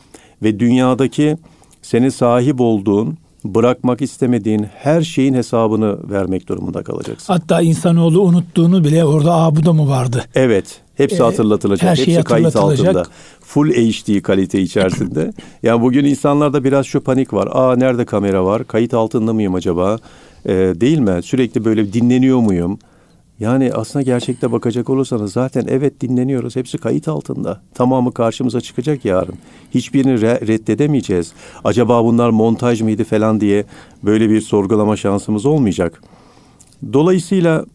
Ve 0.44 0.60
dünyadaki 0.60 1.38
senin 1.82 2.10
sahip 2.10 2.62
olduğun 2.62 3.18
bırakmak 3.46 4.02
istemediğin 4.02 4.68
her 4.76 5.02
şeyin 5.02 5.34
hesabını 5.34 6.10
vermek 6.10 6.50
durumunda 6.50 6.84
kalacaksın. 6.84 7.34
Hatta 7.34 7.62
insanoğlu 7.62 8.22
unuttuğunu 8.22 8.84
bile 8.84 9.06
orada 9.06 9.34
aa 9.34 9.56
bu 9.56 9.66
da 9.66 9.74
mı 9.74 9.90
vardı? 9.90 10.24
Evet. 10.36 10.82
Hepsi 10.96 11.18
ee, 11.18 11.24
hatırlatılacak. 11.24 11.90
Her 11.90 11.96
şey 11.96 12.06
hepsi 12.06 12.24
kayıt 12.24 12.56
altında. 12.56 13.04
Full 13.42 13.70
HD 13.70 14.22
kalite 14.22 14.62
içerisinde. 14.62 15.34
yani 15.64 15.82
bugün 15.82 16.06
insanlarda 16.06 16.64
biraz 16.64 16.86
şu 16.86 17.02
panik 17.02 17.34
var. 17.34 17.50
Aa 17.52 17.76
nerede 17.76 18.06
kamera 18.06 18.46
var? 18.46 18.68
Kayıt 18.68 18.94
altında 18.94 19.34
mıyım 19.34 19.56
acaba? 19.56 19.98
Ee, 20.46 20.52
değil 20.56 21.00
mi? 21.00 21.24
Sürekli 21.24 21.66
böyle 21.66 21.94
dinleniyor 21.94 22.40
muyum? 22.40 22.80
Yani 23.44 23.74
aslında 23.74 24.04
gerçekte 24.04 24.52
bakacak 24.52 24.90
olursanız 24.90 25.34
zaten 25.34 25.66
evet 25.68 26.02
dinleniyoruz. 26.02 26.56
Hepsi 26.56 26.78
kayıt 26.78 27.08
altında. 27.08 27.62
Tamamı 27.74 28.14
karşımıza 28.14 28.62
çıkacak 28.62 29.06
yarın. 29.06 29.36
Hiçbirini 29.74 30.12
re- 30.12 30.48
reddedemeyeceğiz. 30.48 31.34
Acaba 31.64 32.06
bunlar 32.06 32.30
montaj 32.30 32.82
mıydı 32.82 33.04
falan 33.04 33.42
diye 33.42 33.66
böyle 34.04 34.30
bir 34.30 34.42
sorgulama 34.42 34.96
şansımız 34.98 35.46
olmayacak. 35.46 36.04
Dolayısıyla 36.94 37.66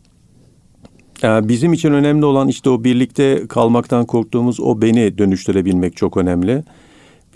e, 1.22 1.48
bizim 1.48 1.72
için 1.72 1.92
önemli 1.92 2.25
olan 2.25 2.48
işte 2.48 2.70
o 2.70 2.84
birlikte 2.84 3.46
kalmaktan 3.48 4.06
korktuğumuz 4.06 4.60
o 4.60 4.82
beni 4.82 5.18
dönüştürebilmek 5.18 5.96
çok 5.96 6.16
önemli. 6.16 6.64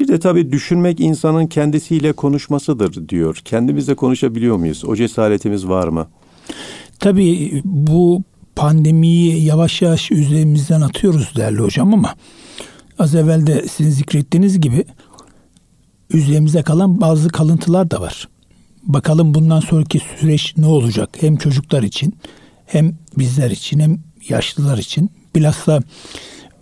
Bir 0.00 0.08
de 0.08 0.20
tabii 0.20 0.52
düşünmek 0.52 1.00
insanın 1.00 1.46
kendisiyle 1.46 2.12
konuşmasıdır 2.12 3.08
diyor. 3.08 3.40
Kendimizle 3.44 3.94
konuşabiliyor 3.94 4.56
muyuz? 4.56 4.84
O 4.84 4.96
cesaretimiz 4.96 5.68
var 5.68 5.88
mı? 5.88 6.06
Tabii 7.02 7.62
bu 7.64 8.22
pandemiyi 8.56 9.44
yavaş 9.44 9.82
yavaş 9.82 10.10
üzerimizden 10.10 10.80
atıyoruz 10.80 11.32
değerli 11.36 11.58
hocam 11.58 11.94
ama 11.94 12.14
az 12.98 13.14
evvel 13.14 13.46
de 13.46 13.68
sizin 13.68 13.90
zikrettiğiniz 13.90 14.60
gibi 14.60 14.84
üzerimize 16.10 16.62
kalan 16.62 17.00
bazı 17.00 17.28
kalıntılar 17.28 17.90
da 17.90 18.00
var. 18.00 18.28
Bakalım 18.82 19.34
bundan 19.34 19.60
sonraki 19.60 20.00
süreç 20.20 20.54
ne 20.56 20.66
olacak? 20.66 21.10
Hem 21.20 21.36
çocuklar 21.36 21.82
için 21.82 22.14
hem 22.66 22.94
bizler 23.18 23.50
için 23.50 23.80
hem 23.80 23.98
yaşlılar 24.28 24.78
için. 24.78 25.10
Bilhassa 25.34 25.80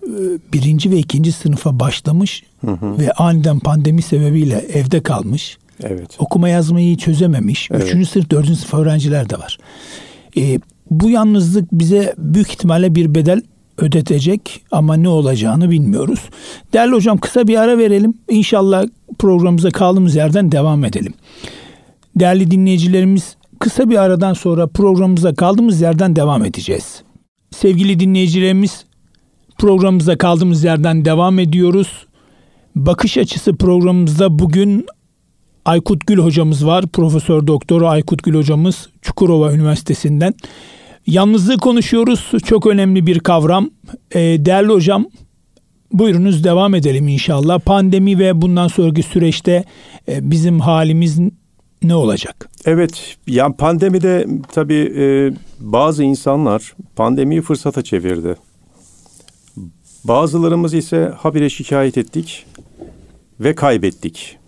e, 0.02 0.12
birinci 0.52 0.90
ve 0.90 0.98
ikinci 0.98 1.32
sınıfa 1.32 1.80
başlamış 1.80 2.42
hı 2.60 2.70
hı. 2.72 2.98
ve 2.98 3.12
aniden 3.12 3.58
pandemi 3.58 4.02
sebebiyle 4.02 4.56
evde 4.72 5.02
kalmış. 5.02 5.58
Evet. 5.82 6.16
Okuma 6.18 6.48
yazmayı 6.48 6.96
çözememiş. 6.96 7.68
Evet. 7.70 7.84
Üçüncü 7.84 8.06
sınıf, 8.06 8.30
dördüncü 8.30 8.56
sınıf 8.56 8.74
öğrenciler 8.74 9.30
de 9.30 9.38
var. 9.38 9.58
E, 10.36 10.60
bu 10.90 11.10
yalnızlık 11.10 11.72
bize 11.72 12.14
büyük 12.18 12.48
ihtimalle 12.48 12.94
bir 12.94 13.14
bedel 13.14 13.42
ödetecek 13.78 14.64
ama 14.70 14.94
ne 14.94 15.08
olacağını 15.08 15.70
bilmiyoruz. 15.70 16.20
Değerli 16.72 16.94
hocam 16.94 17.18
kısa 17.18 17.48
bir 17.48 17.56
ara 17.56 17.78
verelim. 17.78 18.14
İnşallah 18.28 18.84
programımıza 19.18 19.70
kaldığımız 19.70 20.14
yerden 20.14 20.52
devam 20.52 20.84
edelim. 20.84 21.14
Değerli 22.16 22.50
dinleyicilerimiz 22.50 23.36
kısa 23.58 23.90
bir 23.90 23.96
aradan 23.96 24.32
sonra 24.32 24.66
programımıza 24.66 25.34
kaldığımız 25.34 25.80
yerden 25.80 26.16
devam 26.16 26.44
edeceğiz. 26.44 27.02
Sevgili 27.50 28.00
dinleyicilerimiz 28.00 28.84
programımıza 29.58 30.18
kaldığımız 30.18 30.64
yerden 30.64 31.04
devam 31.04 31.38
ediyoruz. 31.38 32.06
Bakış 32.76 33.18
açısı 33.18 33.56
programımızda 33.56 34.38
bugün 34.38 34.86
Aykut 35.64 36.06
Gül 36.06 36.18
hocamız 36.18 36.66
var. 36.66 36.86
Profesör 36.86 37.46
Doktor 37.46 37.82
Aykut 37.82 38.22
Gül 38.22 38.34
hocamız 38.34 38.88
Çukurova 39.02 39.52
Üniversitesi'nden. 39.52 40.34
Yalnızlığı 41.06 41.58
konuşuyoruz. 41.58 42.32
Çok 42.44 42.66
önemli 42.66 43.06
bir 43.06 43.20
kavram. 43.20 43.70
E, 44.10 44.18
değerli 44.20 44.72
hocam 44.72 45.06
buyurunuz 45.92 46.44
devam 46.44 46.74
edelim 46.74 47.08
inşallah. 47.08 47.58
Pandemi 47.58 48.18
ve 48.18 48.42
bundan 48.42 48.68
sonraki 48.68 49.02
süreçte 49.02 49.64
e, 50.08 50.30
bizim 50.30 50.60
halimiz 50.60 51.20
ne 51.82 51.94
olacak? 51.94 52.50
Evet, 52.64 53.16
yani 53.26 53.56
pandemide 53.56 54.26
tabii 54.52 54.92
e, 54.96 55.32
bazı 55.60 56.04
insanlar 56.04 56.74
pandemiyi 56.96 57.42
fırsata 57.42 57.82
çevirdi. 57.82 58.36
Bazılarımız 60.04 60.74
ise 60.74 61.12
habire 61.16 61.50
şikayet 61.50 61.98
ettik 61.98 62.46
ve 63.40 63.54
kaybettik. 63.54 64.39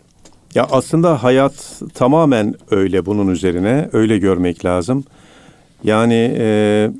Ya 0.54 0.66
aslında 0.70 1.22
hayat 1.22 1.82
tamamen 1.94 2.54
öyle 2.70 3.06
bunun 3.06 3.28
üzerine 3.28 3.88
öyle 3.92 4.18
görmek 4.18 4.64
lazım. 4.64 5.04
Yani 5.84 6.34
e, 6.38 6.90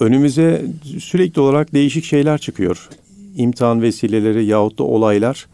önümüze 0.00 0.64
sürekli 0.98 1.40
olarak 1.40 1.74
değişik 1.74 2.04
şeyler 2.04 2.38
çıkıyor. 2.38 2.88
İmtihan 3.36 3.82
vesileleri 3.82 4.44
yahut 4.44 4.78
da 4.78 4.84
olaylar. 4.84 5.46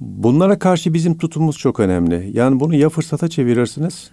Bunlara 0.00 0.58
karşı 0.58 0.94
bizim 0.94 1.18
tutumumuz 1.18 1.58
çok 1.58 1.80
önemli. 1.80 2.30
Yani 2.32 2.60
bunu 2.60 2.74
ya 2.74 2.88
fırsata 2.88 3.28
çevirirsiniz 3.28 4.10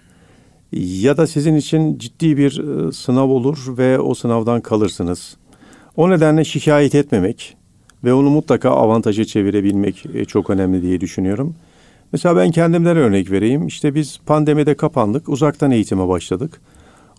ya 0.72 1.16
da 1.16 1.26
sizin 1.26 1.54
için 1.54 1.98
ciddi 1.98 2.36
bir 2.36 2.58
e, 2.88 2.92
sınav 2.92 3.28
olur 3.28 3.58
ve 3.78 3.98
o 3.98 4.14
sınavdan 4.14 4.60
kalırsınız. 4.60 5.36
O 5.96 6.10
nedenle 6.10 6.44
şikayet 6.44 6.94
etmemek 6.94 7.56
ve 8.04 8.14
onu 8.14 8.30
mutlaka 8.30 8.70
avantaja 8.70 9.24
çevirebilmek 9.24 10.06
e, 10.14 10.24
çok 10.24 10.50
önemli 10.50 10.82
diye 10.82 11.00
düşünüyorum. 11.00 11.54
Mesela 12.12 12.36
ben 12.36 12.50
kendimden 12.50 12.96
örnek 12.96 13.30
vereyim. 13.30 13.66
İşte 13.66 13.94
biz 13.94 14.20
pandemide 14.26 14.74
kapandık, 14.74 15.28
uzaktan 15.28 15.70
eğitime 15.70 16.08
başladık. 16.08 16.60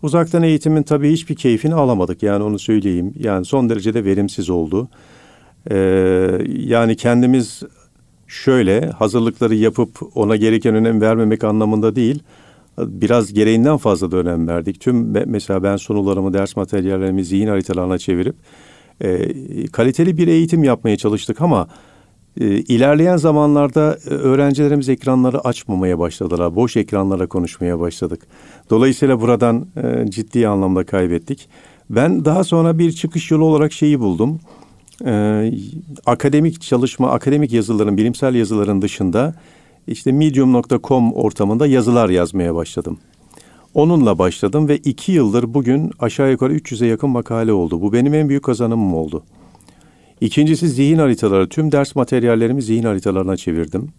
Uzaktan 0.02 0.43
eğitimin 0.43 0.84
tabii 0.84 1.12
hiçbir 1.12 1.36
keyfini 1.36 1.76
alamadık 1.76 2.24
yani 2.24 2.43
onu 2.43 2.60
söyleyeyim. 2.60 3.13
Yani 3.19 3.45
son 3.45 3.69
derece 3.69 3.93
de 3.93 4.06
verimsiz 4.06 4.50
oldu. 4.50 4.89
Ee, 5.71 5.78
yani 6.58 6.95
kendimiz 6.95 7.63
şöyle 8.28 8.89
hazırlıkları 8.89 9.56
yapıp 9.56 10.17
ona 10.17 10.36
gereken 10.36 10.76
önem 10.76 11.02
vermemek 11.02 11.43
anlamında 11.43 11.95
değil. 11.95 12.24
Biraz 12.78 13.34
gereğinden 13.34 13.78
fazla 13.78 14.12
da 14.12 14.17
önem 14.17 14.48
verdik. 14.48 14.82
Tüm 14.82 15.13
mesela 15.26 15.63
ben 15.63 15.78
sunularımı, 15.78 16.34
ders 16.34 16.56
materyallerimi 16.56 17.26
zihin 17.26 17.48
haritalarına 17.48 17.98
çevirip 17.98 18.36
e, 19.02 19.67
kaliteli 19.67 20.17
bir 20.17 20.28
eğitim 20.28 20.63
yapmaya 20.63 20.98
çalıştık 20.98 21.41
ama 21.41 21.67
e, 22.41 22.45
ilerleyen 22.45 23.17
zamanlarda 23.17 23.98
e, 24.06 24.10
öğrencilerimiz 24.10 24.89
ekranları 24.89 25.48
açmamaya 25.48 26.00
başladılar. 26.00 26.56
Boş 26.56 26.78
ekranlara 26.78 27.28
konuşmaya 27.28 27.80
başladık. 27.80 28.28
Dolayısıyla 28.69 29.21
buradan 29.21 29.65
e, 29.84 30.12
ciddi 30.12 30.48
anlamda 30.48 30.86
kaybettik. 30.86 31.50
Ben 31.89 32.26
daha 32.26 32.43
sonra 32.43 32.80
bir 32.80 32.91
çıkış 32.91 33.32
yolu 33.32 33.45
olarak 33.45 33.74
şeyi 33.74 34.00
buldum. 34.00 34.39
Ee, 35.06 35.54
akademik 36.06 36.62
çalışma, 36.62 37.12
akademik 37.12 37.54
yazıların, 37.54 37.98
bilimsel 37.98 38.36
yazıların 38.36 38.82
dışında 38.82 39.36
işte 39.88 40.12
medium.com 40.12 41.13
ortamında 41.13 41.67
yazılar 41.67 42.10
yazmaya 42.10 42.56
başladım. 42.56 42.98
Onunla 43.74 44.19
başladım 44.19 44.67
ve 44.67 44.78
iki 44.78 45.12
yıldır 45.12 45.54
bugün 45.54 45.91
aşağı 46.00 46.32
yukarı 46.32 46.56
300'e 46.56 46.88
yakın 46.88 47.10
makale 47.10 47.54
oldu. 47.54 47.82
Bu 47.82 47.93
benim 47.93 48.13
en 48.13 48.30
büyük 48.30 48.43
kazanımım 48.43 48.93
oldu. 48.93 49.24
İkincisi 50.21 50.69
zihin 50.69 50.97
haritaları. 50.97 51.49
Tüm 51.49 51.71
ders 51.71 51.95
materyallerimi 51.95 52.62
zihin 52.62 52.84
haritalarına 52.84 53.38
çevirdim. 53.38 53.89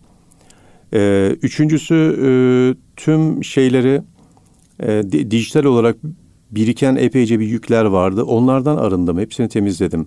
Ee, 0.94 1.36
üçüncüsü 1.42 1.94
e, 1.94 2.28
tüm 2.96 3.44
şeyleri 3.44 4.02
e, 4.82 5.02
dijital 5.30 5.64
olarak 5.64 5.96
biriken 6.50 6.96
epeyce 6.96 7.40
bir 7.40 7.46
yükler 7.46 7.84
vardı. 7.84 8.24
Onlardan 8.24 8.76
arındım. 8.76 9.18
Hepsini 9.18 9.48
temizledim. 9.48 10.06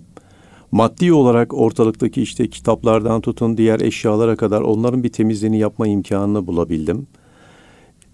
maddi 0.72 1.12
olarak 1.12 1.54
ortalıktaki 1.54 2.22
işte 2.22 2.50
kitaplardan 2.50 3.20
tutun 3.20 3.56
diğer 3.56 3.80
eşyalara 3.80 4.36
kadar 4.36 4.60
onların 4.60 5.04
bir 5.04 5.08
temizliğini 5.08 5.58
yapma 5.58 5.86
imkanını 5.86 6.46
bulabildim. 6.46 7.06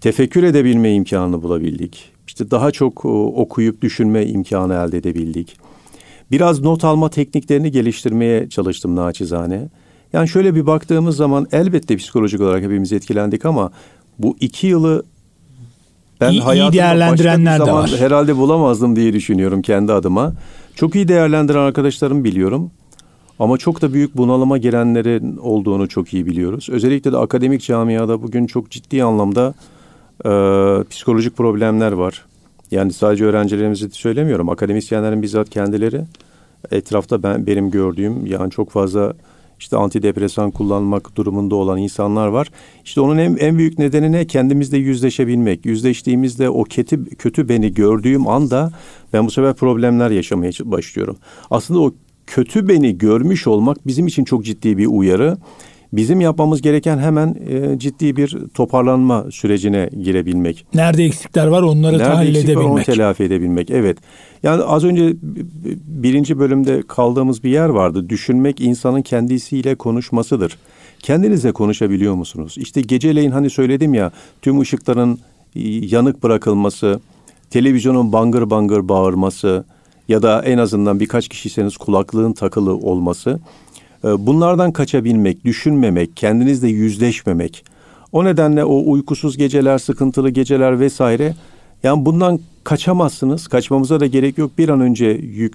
Tefekkür 0.01 0.43
edebilme 0.43 0.93
imkanını 0.93 1.43
bulabildik. 1.43 2.11
İşte 2.27 2.51
daha 2.51 2.71
çok 2.71 3.05
e, 3.05 3.07
okuyup 3.07 3.81
düşünme 3.81 4.25
imkanı 4.25 4.73
elde 4.73 4.97
edebildik. 4.97 5.57
Biraz 6.31 6.61
not 6.61 6.83
alma 6.83 7.09
tekniklerini 7.09 7.71
geliştirmeye 7.71 8.49
çalıştım 8.49 8.95
naçizane. 8.95 9.69
Yani 10.13 10.27
şöyle 10.27 10.55
bir 10.55 10.67
baktığımız 10.67 11.15
zaman 11.15 11.47
elbette 11.51 11.97
psikolojik 11.97 12.41
olarak 12.41 12.63
hepimiz 12.63 12.93
etkilendik 12.93 13.45
ama 13.45 13.71
bu 14.19 14.37
iki 14.39 14.67
yılı 14.67 15.03
ben 16.21 16.31
iyi, 16.31 16.41
iyi 16.41 16.73
değerlendirenler 16.73 17.65
de 17.65 17.71
var. 17.71 17.91
herhalde 17.97 18.37
bulamazdım 18.37 18.95
diye 18.95 19.13
düşünüyorum 19.13 19.61
kendi 19.61 19.93
adıma. 19.93 20.33
Çok 20.75 20.95
iyi 20.95 21.07
değerlendiren 21.07 21.59
arkadaşlarım 21.59 22.23
biliyorum. 22.23 22.71
Ama 23.39 23.57
çok 23.57 23.81
da 23.81 23.93
büyük 23.93 24.17
bunalıma 24.17 24.57
girenlerin 24.57 25.37
olduğunu 25.37 25.87
çok 25.87 26.13
iyi 26.13 26.25
biliyoruz. 26.25 26.69
Özellikle 26.71 27.11
de 27.11 27.17
akademik 27.17 27.61
camiada 27.61 28.21
bugün 28.21 28.47
çok 28.47 28.71
ciddi 28.71 29.03
anlamda 29.03 29.53
e, 30.25 30.29
psikolojik 30.89 31.37
problemler 31.37 31.91
var. 31.91 32.25
Yani 32.71 32.93
sadece 32.93 33.25
öğrencilerimizi 33.25 33.89
söylemiyorum. 33.89 34.49
Akademisyenlerin 34.49 35.21
bizzat 35.21 35.49
kendileri 35.49 36.01
etrafta 36.71 37.23
ben 37.23 37.47
benim 37.47 37.71
gördüğüm 37.71 38.25
yani 38.25 38.51
çok 38.51 38.69
fazla 38.69 39.13
işte 39.59 39.77
antidepresan 39.77 40.51
kullanmak 40.51 41.15
durumunda 41.15 41.55
olan 41.55 41.77
insanlar 41.77 42.27
var. 42.27 42.51
İşte 42.85 43.01
onun 43.01 43.17
en, 43.17 43.35
en 43.35 43.57
büyük 43.57 43.79
nedeni 43.79 44.11
ne? 44.11 44.27
Kendimizle 44.27 44.77
yüzleşebilmek. 44.77 45.65
Yüzleştiğimizde 45.65 46.49
o 46.49 46.63
kötü, 46.63 47.05
kötü 47.05 47.49
beni 47.49 47.73
gördüğüm 47.73 48.27
anda 48.27 48.71
ben 49.13 49.25
bu 49.25 49.31
sefer 49.31 49.53
problemler 49.53 50.11
yaşamaya 50.11 50.51
başlıyorum. 50.63 51.17
Aslında 51.51 51.79
o 51.79 51.93
kötü 52.27 52.67
beni 52.67 52.97
görmüş 52.97 53.47
olmak 53.47 53.87
bizim 53.87 54.07
için 54.07 54.23
çok 54.23 54.45
ciddi 54.45 54.77
bir 54.77 54.85
uyarı. 54.85 55.37
Bizim 55.93 56.21
yapmamız 56.21 56.61
gereken 56.61 56.97
hemen 56.97 57.35
e, 57.49 57.79
ciddi 57.79 58.15
bir 58.15 58.37
toparlanma 58.53 59.25
sürecine 59.31 59.89
girebilmek. 60.03 60.65
Nerede 60.73 61.03
eksikler 61.03 61.47
var 61.47 61.61
onları 61.61 61.97
Nerede 61.97 62.09
tahlil 62.09 62.35
edebilmek. 62.35 62.65
Var, 62.65 62.71
onu 62.71 62.83
telafi 62.83 63.23
edebilmek. 63.23 63.71
Evet. 63.71 63.97
Yani 64.43 64.63
az 64.63 64.83
önce 64.83 65.13
birinci 65.85 66.39
bölümde 66.39 66.83
kaldığımız 66.87 67.43
bir 67.43 67.49
yer 67.49 67.69
vardı. 67.69 68.09
Düşünmek 68.09 68.61
insanın 68.61 69.01
kendisiyle 69.01 69.75
konuşmasıdır. 69.75 70.57
Kendinizle 70.99 71.51
konuşabiliyor 71.51 72.13
musunuz? 72.13 72.55
İşte 72.57 72.81
geceleyin 72.81 73.31
hani 73.31 73.49
söyledim 73.49 73.93
ya 73.93 74.11
tüm 74.41 74.59
ışıkların 74.59 75.19
yanık 75.91 76.23
bırakılması, 76.23 76.99
televizyonun 77.49 78.13
bangır 78.13 78.49
bangır 78.49 78.89
bağırması 78.89 79.65
ya 80.07 80.21
da 80.21 80.41
en 80.41 80.57
azından 80.57 80.99
birkaç 80.99 81.27
kişiyseniz 81.27 81.77
kulaklığın 81.77 82.33
takılı 82.33 82.75
olması 82.75 83.39
bunlardan 84.03 84.71
kaçabilmek, 84.71 85.45
düşünmemek, 85.45 86.17
kendinizle 86.17 86.67
yüzleşmemek. 86.67 87.65
O 88.11 88.25
nedenle 88.25 88.65
o 88.65 88.91
uykusuz 88.91 89.37
geceler, 89.37 89.77
sıkıntılı 89.77 90.29
geceler 90.29 90.79
vesaire 90.79 91.35
yani 91.83 92.05
bundan 92.05 92.39
kaçamazsınız. 92.63 93.47
Kaçmamıza 93.47 93.99
da 93.99 94.05
gerek 94.05 94.37
yok. 94.37 94.51
Bir 94.57 94.69
an 94.69 94.81
önce 94.81 95.05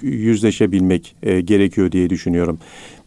yüzleşebilmek 0.02 1.16
e, 1.22 1.40
gerekiyor 1.40 1.92
diye 1.92 2.10
düşünüyorum. 2.10 2.58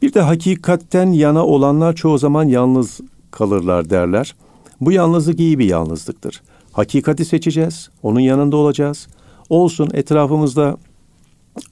Bir 0.01 0.13
de 0.13 0.21
hakikatten 0.21 1.11
yana 1.11 1.45
olanlar 1.45 1.95
çoğu 1.95 2.17
zaman 2.17 2.43
yalnız 2.43 2.99
kalırlar 3.31 3.89
derler. 3.89 4.35
Bu 4.81 4.91
yalnızlık 4.91 5.39
iyi 5.39 5.59
bir 5.59 5.65
yalnızlıktır. 5.65 6.41
Hakikati 6.71 7.25
seçeceğiz. 7.25 7.89
Onun 8.03 8.19
yanında 8.19 8.57
olacağız. 8.57 9.07
Olsun 9.49 9.89
etrafımızda 9.93 10.77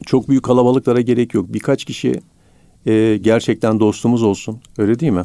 çok 0.05 0.29
büyük 0.29 0.43
kalabalıklara 0.43 1.01
gerek 1.01 1.33
yok. 1.33 1.45
Birkaç 1.49 1.85
kişi 1.85 2.21
e, 2.85 3.17
gerçekten 3.21 3.79
dostumuz 3.79 4.23
olsun. 4.23 4.59
Öyle 4.77 4.99
değil 4.99 5.11
mi? 5.11 5.23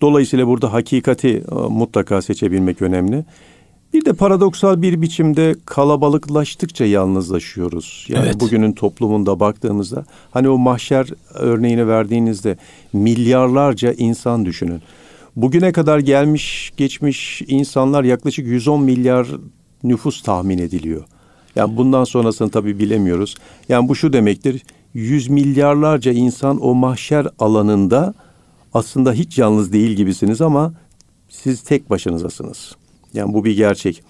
Dolayısıyla 0.00 0.46
burada 0.46 0.72
hakikati 0.72 1.28
e, 1.28 1.54
mutlaka 1.54 2.22
seçebilmek 2.22 2.82
önemli. 2.82 3.24
Bir 3.94 4.04
de 4.04 4.12
paradoksal 4.12 4.82
bir 4.82 5.02
biçimde 5.02 5.56
kalabalıklaştıkça 5.66 6.84
yalnızlaşıyoruz. 6.84 8.06
Yani 8.08 8.26
evet. 8.26 8.40
bugünün 8.40 8.72
toplumunda 8.72 9.40
baktığımızda 9.40 10.04
hani 10.30 10.48
o 10.48 10.58
mahşer 10.58 11.08
örneğini 11.34 11.88
verdiğinizde 11.88 12.56
milyarlarca 12.92 13.92
insan 13.92 14.44
düşünün. 14.44 14.82
Bugüne 15.36 15.72
kadar 15.72 15.98
gelmiş 15.98 16.72
geçmiş 16.76 17.42
insanlar 17.46 18.04
yaklaşık 18.04 18.46
110 18.46 18.82
milyar 18.82 19.28
nüfus 19.82 20.22
tahmin 20.22 20.58
ediliyor. 20.58 21.04
Yani 21.56 21.76
bundan 21.76 22.04
sonrasını 22.04 22.50
tabii 22.50 22.78
bilemiyoruz. 22.78 23.34
Yani 23.68 23.88
bu 23.88 23.94
şu 23.94 24.12
demektir 24.12 24.62
yüz 24.94 25.28
milyarlarca 25.28 26.12
insan 26.12 26.64
o 26.64 26.74
mahşer 26.74 27.26
alanında 27.38 28.14
aslında 28.74 29.12
hiç 29.12 29.38
yalnız 29.38 29.72
değil 29.72 29.96
gibisiniz 29.96 30.40
ama 30.40 30.74
siz 31.28 31.62
tek 31.62 31.90
başınızasınız. 31.90 32.76
Yani 33.14 33.34
bu 33.34 33.44
bir 33.44 33.56
gerçek. 33.56 34.02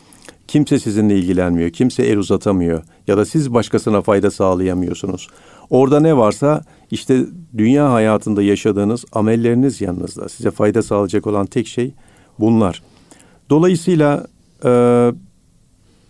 Kimse 0.49 0.79
sizinle 0.79 1.19
ilgilenmiyor, 1.19 1.71
kimse 1.71 2.03
el 2.03 2.19
uzatamıyor 2.19 2.83
ya 3.07 3.17
da 3.17 3.25
siz 3.25 3.55
başkasına 3.55 4.03
fayda 4.03 4.31
sağlayamıyorsunuz. 4.31 5.29
Orada 5.71 6.01
ne 6.01 6.17
varsa 6.17 6.65
işte 6.91 7.27
dünya 7.59 7.93
hayatında 7.93 8.43
yaşadığınız 8.43 9.05
amelleriniz 9.13 9.81
yanınızda. 9.81 10.29
Size 10.29 10.51
fayda 10.51 10.83
sağlayacak 10.83 11.27
olan 11.27 11.47
tek 11.47 11.67
şey 11.67 11.95
bunlar. 12.39 12.83
Dolayısıyla 13.51 14.27
e, 14.65 15.13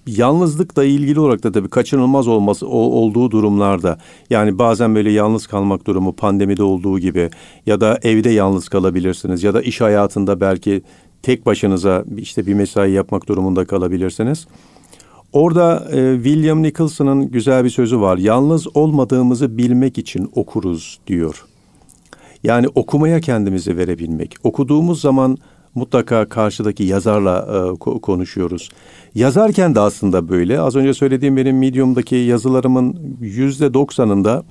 yalnızlıkla 0.07 0.85
ilgili 0.85 1.21
olarak 1.21 1.45
da 1.45 1.53
tabii 1.53 1.69
kaçınılmaz 1.69 2.29
olması 2.29 2.69
o, 2.69 2.79
olduğu 2.79 3.31
durumlarda 3.31 3.99
yani 4.31 4.59
bazen 4.59 4.95
böyle 4.95 5.11
yalnız 5.11 5.47
kalmak 5.47 5.87
durumu 5.87 6.12
pandemide 6.12 6.62
olduğu 6.62 6.99
gibi 6.99 7.31
ya 7.67 7.81
da 7.81 7.99
evde 8.03 8.31
yalnız 8.31 8.69
kalabilirsiniz 8.69 9.43
ya 9.43 9.55
da 9.55 9.62
iş 9.62 9.81
hayatında 9.81 10.40
belki 10.40 10.83
tek 11.23 11.47
başınıza 11.47 12.05
işte 12.17 12.47
bir 12.47 12.55
mesai 12.55 12.90
yapmak 12.90 13.29
durumunda 13.29 13.64
kalabilirsiniz. 13.64 14.47
Orada 15.33 15.88
e, 15.93 16.14
William 16.14 16.62
Nicholson'ın 16.62 17.31
güzel 17.31 17.64
bir 17.64 17.71
sözü 17.71 18.01
var. 18.01 18.19
Yalnız 18.19 18.77
olmadığımızı 18.77 19.59
bilmek 19.59 19.99
için 19.99 20.31
okuruz 20.35 20.99
diyor. 21.07 21.45
Yani 22.45 22.69
okumaya 22.75 23.21
kendimizi 23.21 23.77
verebilmek. 23.77 24.37
Okuduğumuz 24.43 25.01
zaman 25.01 25.38
mutlaka 25.75 26.29
karşıdaki 26.29 26.85
yazarla 26.85 27.49
e, 27.75 28.01
konuşuyoruz. 28.01 28.69
Yazarken 29.15 29.75
de 29.75 29.81
aslında 29.81 30.29
böyle. 30.29 30.61
Az 30.61 30.77
önce 30.77 30.95
söylediğim 30.95 31.37
benim 31.37 31.59
Medium'daki 31.59 32.17
yazılarımın 32.17 33.17
yüzde 33.21 33.75
doksanında 33.75 34.43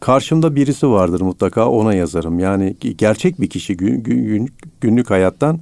karşımda 0.00 0.56
birisi 0.56 0.88
vardır 0.88 1.20
mutlaka 1.20 1.68
ona 1.68 1.94
yazarım. 1.94 2.38
Yani 2.38 2.76
gerçek 2.98 3.40
bir 3.40 3.50
kişi 3.50 3.76
gün, 3.76 4.02
gün, 4.02 4.48
günlük 4.80 5.10
hayattan. 5.10 5.60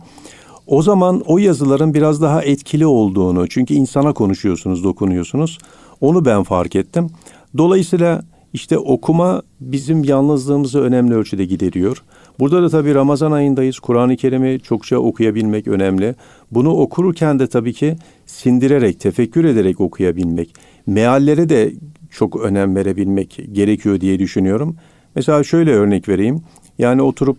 O 0.67 0.83
zaman 0.83 1.23
o 1.27 1.39
yazıların 1.39 1.95
biraz 1.95 2.23
daha 2.23 2.43
etkili 2.43 2.87
olduğunu 2.87 3.49
çünkü 3.49 3.75
insana 3.75 4.13
konuşuyorsunuz, 4.13 4.85
dokunuyorsunuz. 4.85 5.59
Onu 6.01 6.25
ben 6.25 6.43
fark 6.43 6.77
ettim. 6.77 7.11
Dolayısıyla 7.59 8.23
işte 8.53 8.79
okuma 8.79 9.43
bizim 9.61 10.05
yalnızlığımızı 10.05 10.81
önemli 10.81 11.15
ölçüde 11.15 11.45
gideriyor. 11.45 12.03
Burada 12.39 12.63
da 12.63 12.69
tabii 12.69 12.95
Ramazan 12.95 13.33
ayındayız. 13.33 13.79
Kur'an-ı 13.79 14.17
Kerim'i 14.17 14.61
çokça 14.61 14.99
okuyabilmek 14.99 15.69
önemli. 15.69 16.15
Bunu 16.51 16.71
okurken 16.71 17.39
de 17.39 17.47
tabii 17.47 17.73
ki 17.73 17.97
sindirerek, 18.27 19.01
tefekkür 19.01 19.45
ederek 19.45 19.81
okuyabilmek. 19.81 20.55
Meallere 20.87 21.49
de 21.49 21.73
çok 22.11 22.41
önem 22.41 22.77
verebilmek 22.77 23.41
gerekiyor 23.53 24.01
diye 24.01 24.19
düşünüyorum. 24.19 24.77
Mesela 25.15 25.45
şöyle 25.45 25.73
örnek 25.73 26.09
vereyim. 26.09 26.43
Yani 26.79 27.03
oturup 27.03 27.37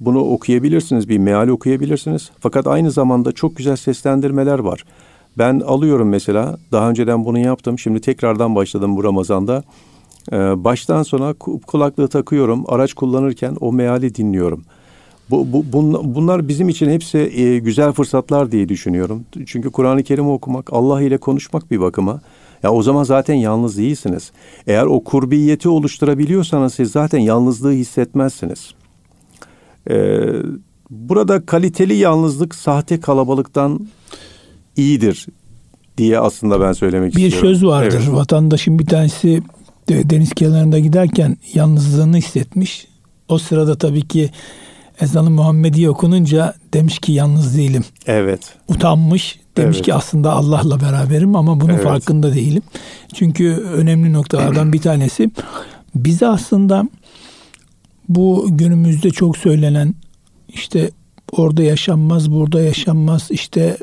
bunu 0.00 0.20
okuyabilirsiniz, 0.20 1.08
bir 1.08 1.18
meal 1.18 1.48
okuyabilirsiniz. 1.48 2.30
Fakat 2.40 2.66
aynı 2.66 2.90
zamanda 2.90 3.32
çok 3.32 3.56
güzel 3.56 3.76
seslendirmeler 3.76 4.58
var. 4.58 4.84
Ben 5.38 5.60
alıyorum 5.60 6.08
mesela, 6.08 6.58
daha 6.72 6.90
önceden 6.90 7.24
bunu 7.24 7.38
yaptım. 7.38 7.78
Şimdi 7.78 8.00
tekrardan 8.00 8.54
başladım 8.54 8.96
bu 8.96 9.04
Ramazan'da. 9.04 9.64
Ee, 10.32 10.64
baştan 10.64 11.02
sona 11.02 11.34
kulaklığı 11.66 12.08
takıyorum. 12.08 12.64
Araç 12.68 12.94
kullanırken 12.94 13.56
o 13.60 13.72
meali 13.72 14.14
dinliyorum. 14.14 14.64
Bu, 15.30 15.52
bu, 15.52 15.64
bunlar 16.14 16.48
bizim 16.48 16.68
için 16.68 16.90
hepsi 16.90 17.18
e, 17.18 17.58
güzel 17.58 17.92
fırsatlar 17.92 18.52
diye 18.52 18.68
düşünüyorum. 18.68 19.24
Çünkü 19.46 19.70
Kur'an-ı 19.70 20.02
Kerim 20.02 20.28
okumak, 20.28 20.72
Allah 20.72 21.02
ile 21.02 21.18
konuşmak 21.18 21.70
bir 21.70 21.80
bakıma. 21.80 22.20
Ya 22.62 22.72
o 22.72 22.82
zaman 22.82 23.04
zaten 23.04 23.34
yalnız 23.34 23.78
değilsiniz. 23.78 24.32
Eğer 24.66 24.86
o 24.86 25.04
kurbiyeti 25.04 25.68
oluşturabiliyorsanız 25.68 26.74
siz 26.74 26.90
zaten 26.90 27.18
yalnızlığı 27.18 27.72
hissetmezsiniz. 27.72 28.74
Ee, 29.90 30.20
burada 30.90 31.46
kaliteli 31.46 31.94
yalnızlık 31.94 32.54
sahte 32.54 33.00
kalabalıktan 33.00 33.86
iyidir 34.76 35.26
diye 35.98 36.18
aslında 36.18 36.60
ben 36.60 36.72
söylemek 36.72 37.16
bir 37.16 37.26
istiyorum. 37.26 37.48
Bir 37.48 37.54
söz 37.54 37.66
vardır. 37.66 38.02
Evet. 38.04 38.12
Vatandaşın 38.16 38.78
bir 38.78 38.86
tanesi 38.86 39.42
deniz 39.90 40.34
kenarında 40.34 40.78
giderken 40.78 41.36
yalnızlığını 41.54 42.16
hissetmiş. 42.16 42.86
O 43.28 43.38
sırada 43.38 43.78
tabii 43.78 44.08
ki 44.08 44.30
ezanı 45.00 45.30
Muhammedi 45.30 45.90
okununca 45.90 46.54
demiş 46.74 46.98
ki 46.98 47.12
yalnız 47.12 47.56
değilim. 47.56 47.84
Evet. 48.06 48.40
Utanmış. 48.68 49.40
Demiş 49.56 49.76
evet. 49.76 49.84
ki 49.84 49.94
aslında 49.94 50.32
Allah'la 50.32 50.80
beraberim 50.80 51.36
ama 51.36 51.60
bunun 51.60 51.72
evet. 51.72 51.84
farkında 51.84 52.34
değilim. 52.34 52.62
Çünkü 53.14 53.52
önemli 53.54 54.12
noktalardan 54.12 54.72
bir 54.72 54.80
tanesi 54.80 55.30
bize 55.94 56.26
aslında 56.26 56.88
bu 58.08 58.46
günümüzde 58.50 59.10
çok 59.10 59.36
söylenen 59.36 59.94
işte 60.48 60.90
orada 61.32 61.62
yaşanmaz, 61.62 62.30
burada 62.30 62.60
yaşanmaz 62.60 63.26
işte 63.30 63.76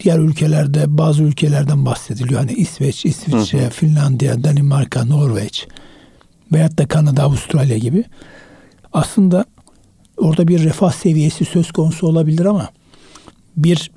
diğer 0.00 0.18
ülkelerde 0.18 0.98
bazı 0.98 1.22
ülkelerden 1.22 1.86
bahsediliyor. 1.86 2.40
Hani 2.40 2.52
İsveç, 2.52 3.04
İsviçre, 3.04 3.66
hı. 3.66 3.70
Finlandiya, 3.70 4.44
Danimarka, 4.44 5.04
Norveç 5.04 5.66
veyahut 6.52 6.78
da 6.78 6.88
Kanada, 6.88 7.22
Avustralya 7.22 7.78
gibi. 7.78 8.04
Aslında 8.92 9.44
orada 10.16 10.48
bir 10.48 10.64
refah 10.64 10.92
seviyesi 10.92 11.44
söz 11.44 11.72
konusu 11.72 12.06
olabilir 12.06 12.44
ama 12.44 12.68
bir 13.56 13.90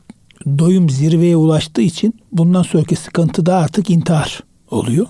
doyum 0.45 0.89
zirveye 0.89 1.35
ulaştığı 1.35 1.81
için 1.81 2.13
bundan 2.31 2.63
sonraki 2.63 2.95
sıkıntı 2.95 3.45
da 3.45 3.55
artık 3.55 3.89
intihar 3.89 4.43
oluyor. 4.71 5.07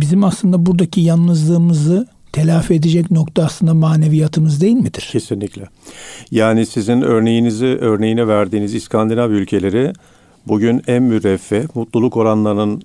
Bizim 0.00 0.24
aslında 0.24 0.66
buradaki 0.66 1.00
yalnızlığımızı 1.00 2.06
telafi 2.32 2.74
edecek 2.74 3.10
nokta 3.10 3.44
aslında 3.44 3.74
maneviyatımız 3.74 4.60
değil 4.60 4.76
midir? 4.76 5.08
Kesinlikle. 5.12 5.68
Yani 6.30 6.66
sizin 6.66 7.02
örneğinizi 7.02 7.66
örneğine 7.66 8.28
verdiğiniz 8.28 8.74
İskandinav 8.74 9.30
ülkeleri 9.30 9.92
bugün 10.46 10.82
en 10.86 11.02
müreffeh, 11.02 11.76
mutluluk 11.76 12.16
oranlarının 12.16 12.82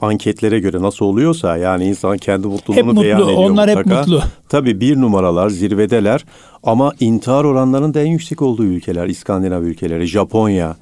anketlere 0.00 0.60
göre 0.60 0.82
nasıl 0.82 1.04
oluyorsa 1.04 1.56
yani 1.56 1.84
insan 1.84 2.18
kendi 2.18 2.46
mutluluğunu 2.46 2.78
hep 2.78 2.86
mutlu, 2.86 3.02
beyan 3.02 3.22
ediyor 3.22 3.38
onlar 3.38 3.68
mutlaka. 3.68 3.90
hep 3.90 4.08
mutlu. 4.08 4.22
Tabii 4.48 4.80
bir 4.80 5.00
numaralar 5.00 5.48
zirvedeler 5.48 6.24
ama 6.62 6.92
intihar 7.00 7.44
oranlarının 7.44 7.94
da 7.94 8.00
en 8.00 8.06
yüksek 8.06 8.42
olduğu 8.42 8.64
ülkeler 8.64 9.06
İskandinav 9.06 9.62
ülkeleri, 9.62 10.06
Japonya 10.06 10.76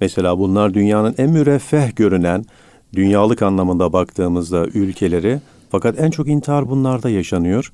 mesela 0.00 0.38
bunlar 0.38 0.74
dünyanın 0.74 1.14
en 1.18 1.30
müreffeh 1.30 1.96
görünen 1.96 2.44
dünyalık 2.94 3.42
anlamında 3.42 3.92
baktığımızda 3.92 4.66
ülkeleri 4.66 5.40
fakat 5.74 6.00
en 6.00 6.10
çok 6.10 6.28
intihar 6.28 6.68
bunlarda 6.70 7.10
yaşanıyor. 7.10 7.72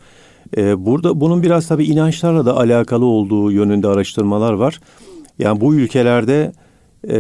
Ee, 0.56 0.86
burada 0.86 1.20
bunun 1.20 1.42
biraz 1.42 1.68
tabii 1.68 1.84
inançlarla 1.84 2.46
da 2.46 2.56
alakalı 2.56 3.04
olduğu 3.04 3.52
yönünde 3.52 3.88
araştırmalar 3.88 4.52
var. 4.52 4.80
Yani 5.38 5.60
bu 5.60 5.74
ülkelerde 5.74 6.52
e, 7.08 7.18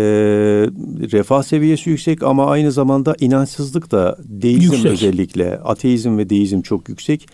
refah 1.12 1.42
seviyesi 1.42 1.90
yüksek 1.90 2.22
ama 2.22 2.46
aynı 2.46 2.72
zamanda 2.72 3.14
inançsızlık 3.20 3.90
da 3.90 4.16
deizm 4.24 4.72
yüksek. 4.72 4.92
özellikle 4.92 5.58
ateizm 5.58 6.18
ve 6.18 6.30
deizm 6.30 6.60
çok 6.60 6.88
yüksek. 6.88 7.26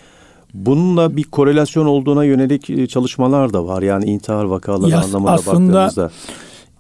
Bununla 0.54 1.16
bir 1.16 1.24
korelasyon 1.24 1.86
olduğuna 1.86 2.24
yönelik 2.24 2.70
e, 2.70 2.86
çalışmalar 2.86 3.52
da 3.52 3.66
var. 3.66 3.82
Yani 3.82 4.04
intihar 4.04 4.44
vakaları 4.44 4.90
ya 4.90 5.00
anlamına 5.00 5.30
aslında 5.30 5.74
baktığımızda. 5.74 6.10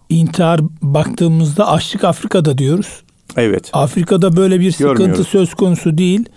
intihar 0.08 0.60
baktığımızda 0.82 1.68
açlık 1.68 2.04
Afrika'da 2.04 2.58
diyoruz. 2.58 3.02
Evet. 3.36 3.70
Afrika'da 3.72 4.36
böyle 4.36 4.60
bir 4.60 4.72
sıkıntı 4.72 5.24
söz 5.24 5.54
konusu 5.54 5.98
değil 5.98 6.28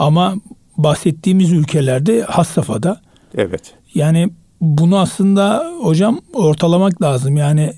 ama 0.00 0.34
bahsettiğimiz 0.76 1.52
ülkelerde 1.52 2.22
has 2.22 2.48
safhada. 2.48 3.00
Evet. 3.36 3.74
Yani 3.94 4.30
bunu 4.60 4.98
aslında 4.98 5.72
hocam 5.82 6.20
ortalamak 6.32 7.02
lazım. 7.02 7.36
Yani 7.36 7.72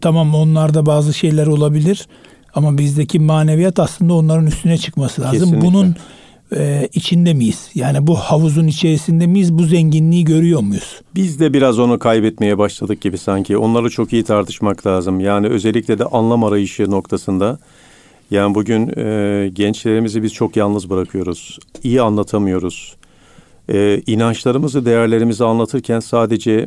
tamam 0.00 0.34
onlarda 0.34 0.86
bazı 0.86 1.14
şeyler 1.14 1.46
olabilir 1.46 2.06
ama 2.54 2.78
bizdeki 2.78 3.20
maneviyat 3.20 3.78
aslında 3.78 4.14
onların 4.14 4.46
üstüne 4.46 4.78
çıkması 4.78 5.22
lazım. 5.22 5.38
Kesinlikle. 5.38 5.66
Bunun 5.66 5.96
e, 6.56 6.88
içinde 6.94 7.34
miyiz? 7.34 7.70
Yani 7.74 8.06
bu 8.06 8.16
havuzun 8.16 8.66
içerisinde 8.66 9.26
miyiz? 9.26 9.52
Bu 9.52 9.62
zenginliği 9.62 10.24
görüyor 10.24 10.60
muyuz? 10.60 11.00
Biz 11.14 11.40
de 11.40 11.52
biraz 11.52 11.78
onu 11.78 11.98
kaybetmeye 11.98 12.58
başladık 12.58 13.00
gibi 13.00 13.18
sanki. 13.18 13.58
Onları 13.58 13.90
çok 13.90 14.12
iyi 14.12 14.24
tartışmak 14.24 14.86
lazım. 14.86 15.20
Yani 15.20 15.46
özellikle 15.46 15.98
de 15.98 16.04
anlam 16.04 16.44
arayışı 16.44 16.90
noktasında 16.90 17.58
yani 18.30 18.54
bugün 18.54 18.98
e, 18.98 19.48
gençlerimizi 19.52 20.22
biz 20.22 20.32
çok 20.32 20.56
yalnız 20.56 20.90
bırakıyoruz. 20.90 21.58
İyi 21.82 22.02
anlatamıyoruz. 22.02 22.96
E, 23.68 24.02
inançlarımızı, 24.06 24.86
değerlerimizi 24.86 25.44
anlatırken 25.44 26.00
sadece 26.00 26.66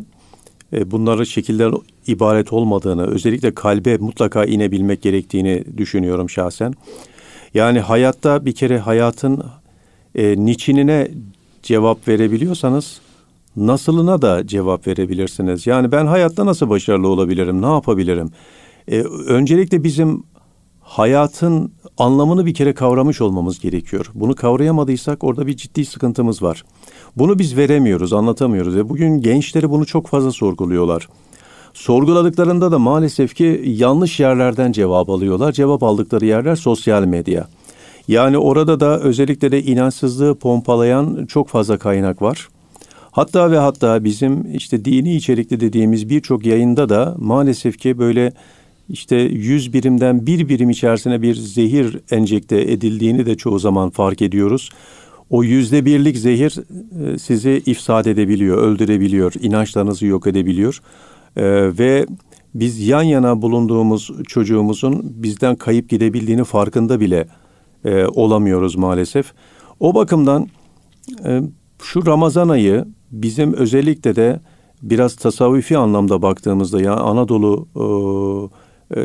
e, 0.74 0.91
bunları 0.91 1.26
şekiller 1.26 1.74
ibaret 2.08 2.54
olmadığını, 2.54 3.08
özellikle 3.08 3.54
kalbe 3.54 3.97
mutlaka 3.97 4.45
inebilmek 4.45 5.02
gerektiğini 5.02 5.63
düşünüyorum 5.78 6.30
şahsen. 6.30 6.74
Yani 7.54 7.80
hayatta 7.80 8.45
bir 8.45 8.52
kere 8.52 8.80
hayatın 8.80 9.43
e, 10.15 10.45
niçinine 10.45 11.12
cevap 11.63 12.08
verebiliyorsanız 12.08 13.02
nasılına 13.56 14.21
da 14.21 14.47
cevap 14.47 14.88
verebilirsiniz. 14.88 15.67
Yani 15.67 15.91
ben 15.91 16.06
hayatta 16.06 16.45
nasıl 16.45 16.69
başarılı 16.69 17.08
olabilirim, 17.08 17.62
ne 17.62 17.65
yapabilirim? 17.65 18.30
E, 18.88 19.02
öncelikle 19.28 19.84
bizim 19.84 20.24
hayatın 20.91 21.71
anlamını 21.97 22.45
bir 22.45 22.54
kere 22.54 22.73
kavramış 22.73 23.21
olmamız 23.21 23.60
gerekiyor. 23.60 24.12
Bunu 24.15 24.36
kavrayamadıysak 24.36 25.23
orada 25.23 25.47
bir 25.47 25.58
ciddi 25.58 25.86
sıkıntımız 25.86 26.43
var. 26.43 26.63
Bunu 27.15 27.39
biz 27.39 27.58
veremiyoruz, 27.58 28.13
anlatamıyoruz 28.13 28.75
ve 28.75 28.89
bugün 28.89 29.21
gençleri 29.21 29.69
bunu 29.69 29.86
çok 29.86 30.08
fazla 30.08 30.32
sorguluyorlar. 30.32 31.08
Sorguladıklarında 31.73 32.71
da 32.71 32.80
maalesef 32.80 33.36
ki 33.36 33.63
yanlış 33.65 34.19
yerlerden 34.19 34.71
cevap 34.71 35.10
alıyorlar. 35.10 35.51
Cevap 35.51 35.84
aldıkları 35.84 36.25
yerler 36.25 36.56
sosyal 36.56 37.04
medya. 37.06 37.47
Yani 38.08 38.38
orada 38.38 38.80
da 38.80 38.99
özellikle 38.99 39.51
de 39.51 39.63
inançsızlığı 39.63 40.36
pompalayan 40.36 41.25
çok 41.25 41.47
fazla 41.47 41.77
kaynak 41.77 42.21
var. 42.21 42.47
Hatta 43.12 43.51
ve 43.51 43.58
hatta 43.58 44.04
bizim 44.04 44.56
işte 44.56 44.86
dini 44.86 45.15
içerikli 45.15 45.60
dediğimiz 45.60 46.10
birçok 46.10 46.45
yayında 46.45 46.89
da 46.89 47.15
maalesef 47.17 47.77
ki 47.77 47.99
böyle 47.99 48.34
işte 48.91 49.15
100 49.15 49.73
birimden 49.73 50.25
bir 50.25 50.49
birim 50.49 50.69
içerisine 50.69 51.21
bir 51.21 51.36
zehir 51.36 51.97
enjekte 52.12 52.62
edildiğini 52.62 53.25
de 53.25 53.38
çoğu 53.38 53.60
zaman 53.60 53.89
fark 53.89 54.21
ediyoruz. 54.21 54.69
O 55.30 55.43
yüzde 55.43 55.86
birlik 55.86 56.17
zehir 56.17 56.56
e, 57.06 57.19
sizi 57.19 57.63
ifsad 57.65 58.06
edebiliyor, 58.06 58.58
öldürebiliyor, 58.58 59.34
inançlarınızı 59.41 60.06
yok 60.06 60.27
edebiliyor. 60.27 60.82
Ee, 61.36 61.43
ve 61.80 62.06
biz 62.56 62.88
yan 62.88 63.04
yana 63.04 63.41
bulunduğumuz 63.41 64.12
çocuğumuzun 64.27 65.01
bizden 65.04 65.56
kayıp 65.56 65.89
gidebildiğini 65.89 66.43
farkında 66.43 66.99
bile 66.99 67.27
e, 67.86 68.06
olamıyoruz 68.06 68.75
maalesef. 68.75 69.34
O 69.80 69.95
bakımdan 69.95 70.47
e, 71.25 71.41
şu 71.84 72.06
Ramazan 72.06 72.49
ayı 72.49 72.86
bizim 73.12 73.54
özellikle 73.54 74.15
de 74.15 74.39
biraz 74.82 75.15
tasavvufi 75.15 75.77
anlamda 75.77 76.21
baktığımızda 76.21 76.82
ya 76.82 76.93
Anadolu 76.93 77.67
e, 77.75 77.84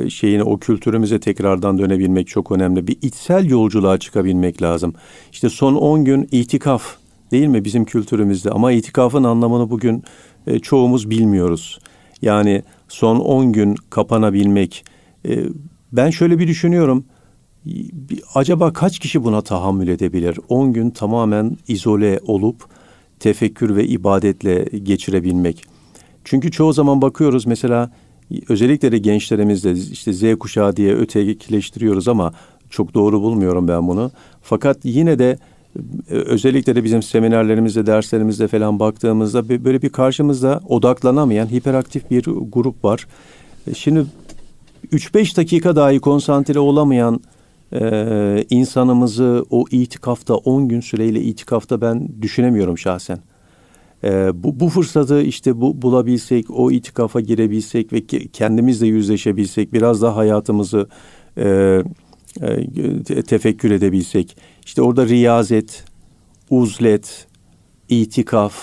şeyine 0.09 0.43
o 0.43 0.59
kültürümüze 0.59 1.21
tekrardan 1.21 1.79
dönebilmek 1.79 2.27
çok 2.27 2.53
önemli. 2.53 2.87
Bir 2.87 2.99
içsel 3.03 3.47
yolculuğa 3.51 3.99
çıkabilmek 3.99 4.63
lazım. 4.63 4.95
İşte 5.33 5.49
son 5.49 5.75
10 5.75 6.05
gün 6.05 6.29
itikaf 6.33 6.97
değil 7.31 7.47
mi 7.47 7.65
bizim 7.65 7.85
kültürümüzde 7.85 8.51
ama 8.51 8.73
itikafın 8.73 9.25
anlamını 9.25 9.71
bugün 9.71 10.03
e, 10.47 10.59
çoğumuz 10.59 11.11
bilmiyoruz. 11.11 11.79
Yani 12.23 12.63
son 12.89 13.17
10 13.17 13.53
gün 13.53 13.77
kapanabilmek. 13.91 14.85
E, 15.29 15.45
ben 15.93 16.11
şöyle 16.11 16.39
bir 16.39 16.49
düşünüyorum. 16.49 17.05
Acaba 18.35 18.73
kaç 18.73 18.99
kişi 18.99 19.25
buna 19.25 19.41
tahammül 19.41 19.89
edebilir? 19.89 20.39
10 20.49 20.73
gün 20.73 20.91
tamamen 20.91 21.57
izole 21.69 22.21
olup 22.27 22.65
tefekkür 23.21 23.77
ve 23.77 23.87
ibadetle 23.87 24.65
geçirebilmek. 24.65 25.65
Çünkü 26.25 26.51
çoğu 26.51 26.73
zaman 26.73 27.03
bakıyoruz 27.03 27.47
mesela 27.47 27.91
özellikle 28.49 28.93
de 28.93 28.99
gençlerimizde 28.99 29.73
işte 29.73 30.13
Z 30.13 30.39
kuşağı 30.39 30.77
diye 30.77 30.95
ötekileştiriyoruz 30.95 32.09
ama 32.09 32.33
çok 32.71 32.95
doğru 32.95 33.23
bulmuyorum 33.23 33.69
ben 33.69 33.89
bunu. 33.89 34.11
Fakat 34.43 34.79
yine 34.85 35.19
de 35.19 35.39
e, 36.11 36.15
özellikle 36.15 36.75
de 36.75 36.85
bizim 36.85 37.03
seminerlerimizde, 37.03 37.87
derslerimizde 37.87 38.49
falan 38.49 38.81
baktığımızda 38.81 39.49
böyle 39.49 39.83
bir 39.83 39.89
karşımızda 39.89 40.61
odaklanamayan 40.69 41.47
hiperaktif 41.47 42.11
bir 42.11 42.25
grup 42.25 42.85
var. 42.85 43.07
E, 43.67 43.75
şimdi 43.75 44.07
3-5 44.93 45.37
dakika 45.37 45.77
dahi 45.77 45.99
konsantre 45.99 46.59
olamayan 46.59 47.21
e, 47.73 48.45
insanımızı 48.51 49.45
o 49.51 49.65
itikafta 49.71 50.35
10 50.35 50.69
gün 50.69 50.81
süreyle 50.81 51.21
itikafta 51.21 51.81
ben 51.81 52.09
düşünemiyorum 52.23 52.79
şahsen. 52.79 53.19
E, 54.07 54.31
bu, 54.43 54.61
bu 54.61 54.69
fırsatı 54.69 55.23
işte 55.23 55.61
bu 55.61 55.83
bulabilsek, 55.83 56.47
o 56.51 56.71
itikafa 56.71 57.21
girebilsek 57.21 57.93
ve 57.93 58.07
kendimizle 58.33 58.87
yüzleşebilsek, 58.87 59.73
biraz 59.73 60.03
daha 60.03 60.17
hayatımızı 60.17 60.89
e, 61.37 61.83
e, 62.41 63.23
tefekkür 63.23 63.71
edebilsek. 63.71 64.37
İşte 64.67 64.83
orada 64.83 65.09
riyazet, 65.09 65.85
uzlet, 66.51 67.27
itikaf 67.89 68.55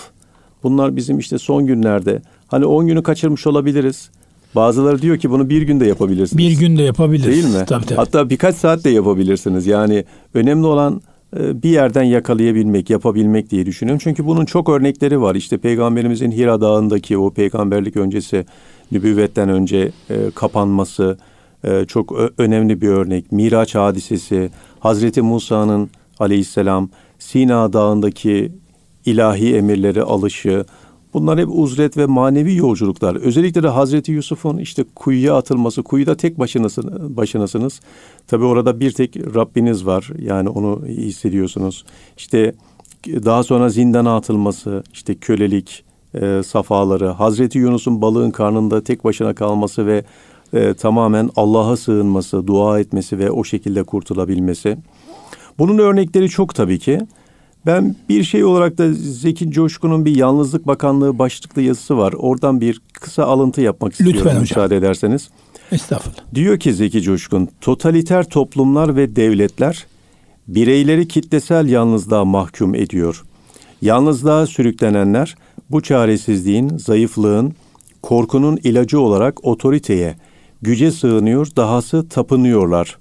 bunlar 0.62 0.96
bizim 0.96 1.18
işte 1.18 1.38
son 1.38 1.66
günlerde 1.66 2.22
hani 2.48 2.64
10 2.66 2.86
günü 2.86 3.02
kaçırmış 3.02 3.46
olabiliriz. 3.46 4.10
Bazıları 4.54 5.02
diyor 5.02 5.18
ki 5.18 5.30
bunu 5.30 5.50
bir 5.50 5.62
günde 5.62 5.86
yapabilirsiniz. 5.86 6.38
Bir 6.38 6.58
günde 6.58 6.82
yapabiliriz. 6.82 7.44
Değil 7.44 7.60
mi? 7.60 7.64
Tabii, 7.66 7.86
tabii. 7.86 7.96
Hatta 7.96 8.30
birkaç 8.30 8.56
saat 8.56 8.84
de 8.84 8.90
yapabilirsiniz. 8.90 9.66
Yani 9.66 10.04
önemli 10.34 10.66
olan 10.66 11.02
bir 11.34 11.70
yerden 11.70 12.02
yakalayabilmek, 12.02 12.90
yapabilmek 12.90 13.50
diye 13.50 13.66
düşünüyorum. 13.66 14.00
Çünkü 14.04 14.26
bunun 14.26 14.44
çok 14.44 14.68
örnekleri 14.68 15.20
var. 15.20 15.34
İşte 15.34 15.58
Peygamberimizin 15.58 16.30
Hira 16.30 16.60
Dağı'ndaki 16.60 17.18
o 17.18 17.30
peygamberlik 17.30 17.96
öncesi, 17.96 18.46
nübüvvetten 18.92 19.48
önce 19.48 19.92
e, 20.10 20.30
kapanması 20.34 21.18
e, 21.64 21.84
çok 21.84 22.12
önemli 22.38 22.80
bir 22.80 22.88
örnek. 22.88 23.32
Miraç 23.32 23.74
hadisesi, 23.74 24.50
Hazreti 24.80 25.22
Musa'nın 25.22 25.90
aleyhisselam 26.18 26.90
Sina 27.18 27.72
Dağı'ndaki 27.72 28.52
ilahi 29.06 29.56
emirleri 29.56 30.02
alışı, 30.02 30.64
Bunlar 31.14 31.38
hep 31.38 31.48
uzret 31.50 31.96
ve 31.96 32.06
manevi 32.06 32.56
yolculuklar. 32.56 33.16
Özellikle 33.16 33.62
de 33.62 33.68
Hazreti 33.68 34.12
Yusuf'un 34.12 34.58
işte 34.58 34.84
kuyuya 34.94 35.36
atılması, 35.36 35.82
kuyuda 35.82 36.16
tek 36.16 36.38
başınasın, 36.38 37.16
başınasınız. 37.16 37.80
Tabi 38.26 38.44
orada 38.44 38.80
bir 38.80 38.90
tek 38.90 39.16
Rabbiniz 39.16 39.86
var. 39.86 40.10
Yani 40.18 40.48
onu 40.48 40.86
hissediyorsunuz. 40.86 41.84
İşte 42.16 42.54
daha 43.06 43.42
sonra 43.42 43.68
zindana 43.68 44.16
atılması, 44.16 44.82
işte 44.92 45.14
kölelik 45.14 45.84
e, 46.14 46.42
safaları, 46.46 47.08
Hazreti 47.08 47.58
Yunus'un 47.58 48.02
balığın 48.02 48.30
karnında 48.30 48.84
tek 48.84 49.04
başına 49.04 49.34
kalması 49.34 49.86
ve 49.86 50.04
e, 50.52 50.74
tamamen 50.74 51.30
Allah'a 51.36 51.76
sığınması, 51.76 52.46
dua 52.46 52.80
etmesi 52.80 53.18
ve 53.18 53.30
o 53.30 53.44
şekilde 53.44 53.82
kurtulabilmesi. 53.82 54.76
Bunun 55.58 55.78
örnekleri 55.78 56.28
çok 56.28 56.54
tabii 56.54 56.78
ki. 56.78 57.00
Ben 57.66 57.96
bir 58.08 58.24
şey 58.24 58.44
olarak 58.44 58.78
da 58.78 58.92
Zeki 58.92 59.50
Coşkun'un 59.50 60.04
bir 60.04 60.16
Yalnızlık 60.16 60.66
Bakanlığı 60.66 61.18
başlıklı 61.18 61.62
yazısı 61.62 61.98
var. 61.98 62.12
Oradan 62.12 62.60
bir 62.60 62.80
kısa 62.92 63.24
alıntı 63.24 63.60
yapmak 63.60 63.92
istiyorum 63.92 64.16
Lütfen 64.16 64.30
hocam. 64.30 64.40
müsaade 64.40 64.76
ederseniz. 64.76 65.28
Estağfurullah. 65.72 66.20
Diyor 66.34 66.58
ki 66.58 66.74
Zeki 66.74 67.02
Coşkun, 67.02 67.48
totaliter 67.60 68.24
toplumlar 68.28 68.96
ve 68.96 69.16
devletler 69.16 69.86
bireyleri 70.48 71.08
kitlesel 71.08 71.68
yalnızlığa 71.68 72.24
mahkum 72.24 72.74
ediyor. 72.74 73.24
Yalnızlığa 73.82 74.46
sürüklenenler 74.46 75.34
bu 75.70 75.80
çaresizliğin, 75.80 76.78
zayıflığın, 76.78 77.54
korkunun 78.02 78.58
ilacı 78.64 79.00
olarak 79.00 79.44
otoriteye, 79.44 80.16
güce 80.62 80.90
sığınıyor, 80.90 81.48
dahası 81.56 82.08
tapınıyorlar. 82.08 82.98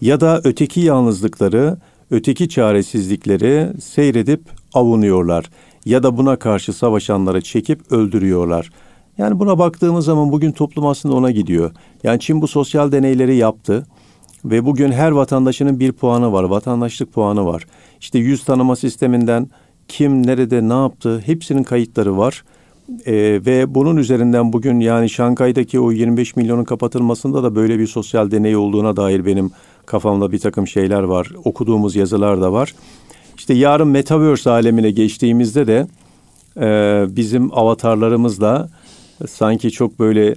Ya 0.00 0.20
da 0.20 0.40
öteki 0.44 0.80
yalnızlıkları 0.80 1.76
öteki 2.10 2.48
çaresizlikleri 2.48 3.80
seyredip 3.80 4.40
avunuyorlar 4.74 5.50
ya 5.84 6.02
da 6.02 6.16
buna 6.16 6.36
karşı 6.36 6.72
savaşanları 6.72 7.40
çekip 7.40 7.92
öldürüyorlar. 7.92 8.70
Yani 9.18 9.38
buna 9.38 9.58
baktığımız 9.58 10.04
zaman 10.04 10.32
bugün 10.32 10.52
toplum 10.52 10.86
aslında 10.86 11.14
ona 11.14 11.30
gidiyor. 11.30 11.70
Yani 12.02 12.20
Çin 12.20 12.42
bu 12.42 12.48
sosyal 12.48 12.92
deneyleri 12.92 13.36
yaptı 13.36 13.86
ve 14.44 14.66
bugün 14.66 14.92
her 14.92 15.10
vatandaşının 15.10 15.80
bir 15.80 15.92
puanı 15.92 16.32
var, 16.32 16.44
vatandaşlık 16.44 17.12
puanı 17.12 17.46
var. 17.46 17.66
İşte 18.00 18.18
yüz 18.18 18.44
tanıma 18.44 18.76
sisteminden 18.76 19.50
kim 19.88 20.26
nerede 20.26 20.68
ne 20.68 20.72
yaptı 20.72 21.22
hepsinin 21.26 21.62
kayıtları 21.62 22.18
var. 22.18 22.44
Ee, 22.88 23.40
ve 23.46 23.74
bunun 23.74 23.96
üzerinden 23.96 24.52
bugün 24.52 24.80
yani 24.80 25.10
Şangay'daki 25.10 25.80
o 25.80 25.90
25 25.90 26.36
milyonun 26.36 26.64
kapatılmasında 26.64 27.42
da 27.42 27.54
böyle 27.54 27.78
bir 27.78 27.86
sosyal 27.86 28.30
deney 28.30 28.56
olduğuna 28.56 28.96
dair 28.96 29.26
benim 29.26 29.50
kafamda 29.86 30.32
bir 30.32 30.38
takım 30.38 30.66
şeyler 30.66 31.02
var. 31.02 31.28
Okuduğumuz 31.44 31.96
yazılar 31.96 32.40
da 32.40 32.52
var. 32.52 32.74
İşte 33.38 33.54
yarın 33.54 33.88
Metaverse 33.88 34.50
alemine 34.50 34.90
geçtiğimizde 34.90 35.66
de 35.66 35.86
e, 36.56 37.06
bizim 37.16 37.58
avatarlarımızla 37.58 38.68
sanki 39.28 39.70
çok 39.70 39.98
böyle 39.98 40.34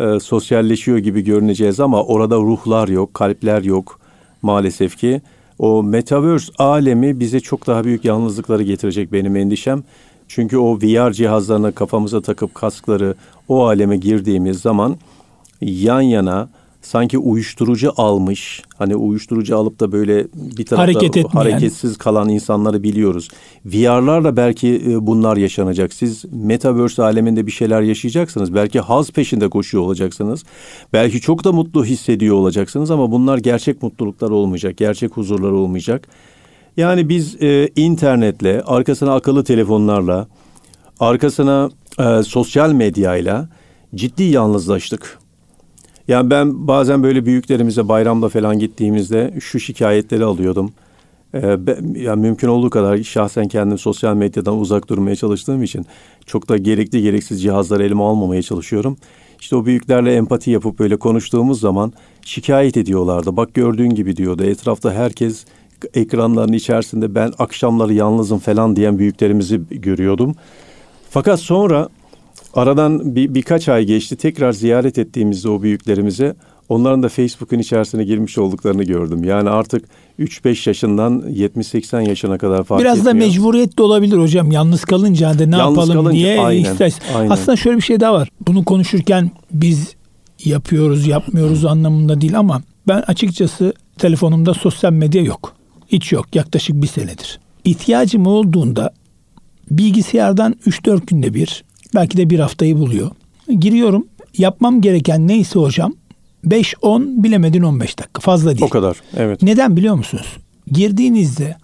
e, 0.00 0.20
sosyalleşiyor 0.20 0.98
gibi 0.98 1.24
görüneceğiz 1.24 1.80
ama 1.80 2.02
orada 2.02 2.36
ruhlar 2.36 2.88
yok, 2.88 3.14
kalpler 3.14 3.62
yok 3.62 4.00
maalesef 4.42 4.96
ki. 4.96 5.20
O 5.58 5.82
Metaverse 5.82 6.52
alemi 6.58 7.20
bize 7.20 7.40
çok 7.40 7.66
daha 7.66 7.84
büyük 7.84 8.04
yalnızlıkları 8.04 8.62
getirecek 8.62 9.12
benim 9.12 9.36
endişem. 9.36 9.82
Çünkü 10.28 10.58
o 10.58 10.76
VR 10.76 11.12
cihazlarını 11.12 11.72
kafamıza 11.72 12.20
takıp 12.20 12.54
kaskları 12.54 13.14
o 13.48 13.66
aleme 13.66 13.96
girdiğimiz 13.96 14.60
zaman 14.60 14.96
yan 15.60 16.00
yana 16.00 16.48
sanki 16.82 17.18
uyuşturucu 17.18 17.92
almış. 17.96 18.62
Hani 18.78 18.96
uyuşturucu 18.96 19.56
alıp 19.56 19.80
da 19.80 19.92
böyle 19.92 20.26
bir 20.34 20.66
tarafta 20.66 20.82
Hareket 20.82 21.16
etmeyen. 21.16 21.44
hareketsiz 21.44 21.96
kalan 21.96 22.28
insanları 22.28 22.82
biliyoruz. 22.82 23.28
VR'larla 23.66 24.36
belki 24.36 24.82
e, 24.88 25.06
bunlar 25.06 25.36
yaşanacak. 25.36 25.92
Siz 25.92 26.24
metaverse 26.32 27.02
aleminde 27.02 27.46
bir 27.46 27.50
şeyler 27.50 27.82
yaşayacaksınız. 27.82 28.54
Belki 28.54 28.80
haz 28.80 29.10
peşinde 29.10 29.48
koşuyor 29.48 29.84
olacaksınız. 29.84 30.44
Belki 30.92 31.20
çok 31.20 31.44
da 31.44 31.52
mutlu 31.52 31.84
hissediyor 31.84 32.36
olacaksınız 32.36 32.90
ama 32.90 33.12
bunlar 33.12 33.38
gerçek 33.38 33.82
mutluluklar 33.82 34.30
olmayacak. 34.30 34.76
Gerçek 34.76 35.16
huzurlar 35.16 35.50
olmayacak. 35.50 36.08
Yani 36.76 37.08
biz 37.08 37.42
e, 37.42 37.68
internetle, 37.76 38.62
arkasına 38.62 39.14
akıllı 39.14 39.44
telefonlarla, 39.44 40.28
arkasına 41.00 41.70
e, 41.98 42.22
sosyal 42.22 42.72
medyayla 42.72 43.48
ciddi 43.94 44.22
yalnızlaştık. 44.22 45.18
Yani 46.08 46.30
ben 46.30 46.68
bazen 46.68 47.02
böyle 47.02 47.26
büyüklerimize 47.26 47.88
bayramda 47.88 48.28
falan 48.28 48.58
gittiğimizde 48.58 49.34
şu 49.40 49.60
şikayetleri 49.60 50.24
alıyordum. 50.24 50.72
Ee, 51.34 51.66
ben, 51.66 51.94
yani 51.94 52.20
mümkün 52.20 52.48
olduğu 52.48 52.70
kadar 52.70 53.02
şahsen 53.02 53.48
kendim 53.48 53.78
sosyal 53.78 54.14
medyadan 54.14 54.58
uzak 54.58 54.88
durmaya 54.88 55.16
çalıştığım 55.16 55.62
için 55.62 55.86
çok 56.26 56.48
da 56.48 56.56
gerekli 56.56 57.02
gereksiz 57.02 57.42
cihazları 57.42 57.84
elime 57.84 58.02
almamaya 58.02 58.42
çalışıyorum. 58.42 58.96
İşte 59.40 59.56
o 59.56 59.66
büyüklerle 59.66 60.14
empati 60.14 60.50
yapıp 60.50 60.78
böyle 60.78 60.96
konuştuğumuz 60.96 61.60
zaman 61.60 61.92
şikayet 62.22 62.76
ediyorlardı. 62.76 63.36
Bak 63.36 63.54
gördüğün 63.54 63.90
gibi 63.90 64.16
diyordu. 64.16 64.44
Etrafta 64.44 64.92
herkes 64.92 65.44
ekranların 65.94 66.52
içerisinde 66.52 67.14
ben 67.14 67.32
akşamları 67.38 67.94
yalnızım 67.94 68.38
falan 68.38 68.76
diyen 68.76 68.98
büyüklerimizi 68.98 69.60
görüyordum. 69.70 70.34
Fakat 71.10 71.40
sonra 71.40 71.88
Aradan 72.54 73.16
bir, 73.16 73.34
birkaç 73.34 73.68
ay 73.68 73.84
geçti. 73.84 74.16
Tekrar 74.16 74.52
ziyaret 74.52 74.98
ettiğimizde 74.98 75.48
o 75.48 75.62
büyüklerimize 75.62 76.34
onların 76.68 77.02
da 77.02 77.08
Facebook'un 77.08 77.58
içerisine 77.58 78.04
girmiş 78.04 78.38
olduklarını 78.38 78.84
gördüm. 78.84 79.24
Yani 79.24 79.50
artık 79.50 79.84
3-5 80.20 80.68
yaşından 80.68 81.20
70-80 81.20 82.08
yaşına 82.08 82.38
kadar 82.38 82.64
fark 82.64 82.80
Biraz 82.80 82.98
etmiyor. 82.98 83.14
da 83.14 83.18
mecburiyet 83.26 83.78
de 83.78 83.82
olabilir 83.82 84.16
hocam. 84.18 84.52
Yalnız 84.52 84.84
kalınca 84.84 85.28
hadi 85.28 85.50
ne 85.50 85.56
Yalnız 85.56 85.76
yapalım 85.78 85.94
kalınca, 85.94 86.16
diye 86.18 86.40
aynen, 86.40 86.62
istersin. 86.72 87.02
aynen. 87.16 87.30
Aslında 87.30 87.56
şöyle 87.56 87.76
bir 87.76 87.82
şey 87.82 88.00
daha 88.00 88.12
var. 88.12 88.28
Bunu 88.46 88.64
konuşurken 88.64 89.30
biz 89.52 89.94
yapıyoruz 90.44 91.06
yapmıyoruz 91.06 91.64
anlamında 91.64 92.20
değil 92.20 92.38
ama 92.38 92.62
ben 92.88 93.02
açıkçası 93.06 93.72
telefonumda 93.98 94.54
sosyal 94.54 94.92
medya 94.92 95.22
yok. 95.22 95.52
Hiç 95.94 96.12
yok 96.12 96.34
yaklaşık 96.34 96.82
bir 96.82 96.86
senedir. 96.86 97.40
İhtiyacım 97.64 98.26
olduğunda 98.26 98.92
bilgisayardan 99.70 100.56
3-4 100.66 101.06
günde 101.06 101.34
bir 101.34 101.64
belki 101.94 102.16
de 102.16 102.30
bir 102.30 102.38
haftayı 102.38 102.78
buluyor. 102.78 103.10
Giriyorum 103.58 104.06
yapmam 104.38 104.80
gereken 104.80 105.28
neyse 105.28 105.58
hocam 105.58 105.94
5-10 106.46 107.22
bilemedin 107.22 107.62
15 107.62 107.98
dakika 107.98 108.20
fazla 108.20 108.50
değil. 108.50 108.62
O 108.62 108.68
kadar 108.68 108.96
evet. 109.16 109.42
Neden 109.42 109.76
biliyor 109.76 109.94
musunuz? 109.94 110.26
Girdiğinizde 110.72 111.56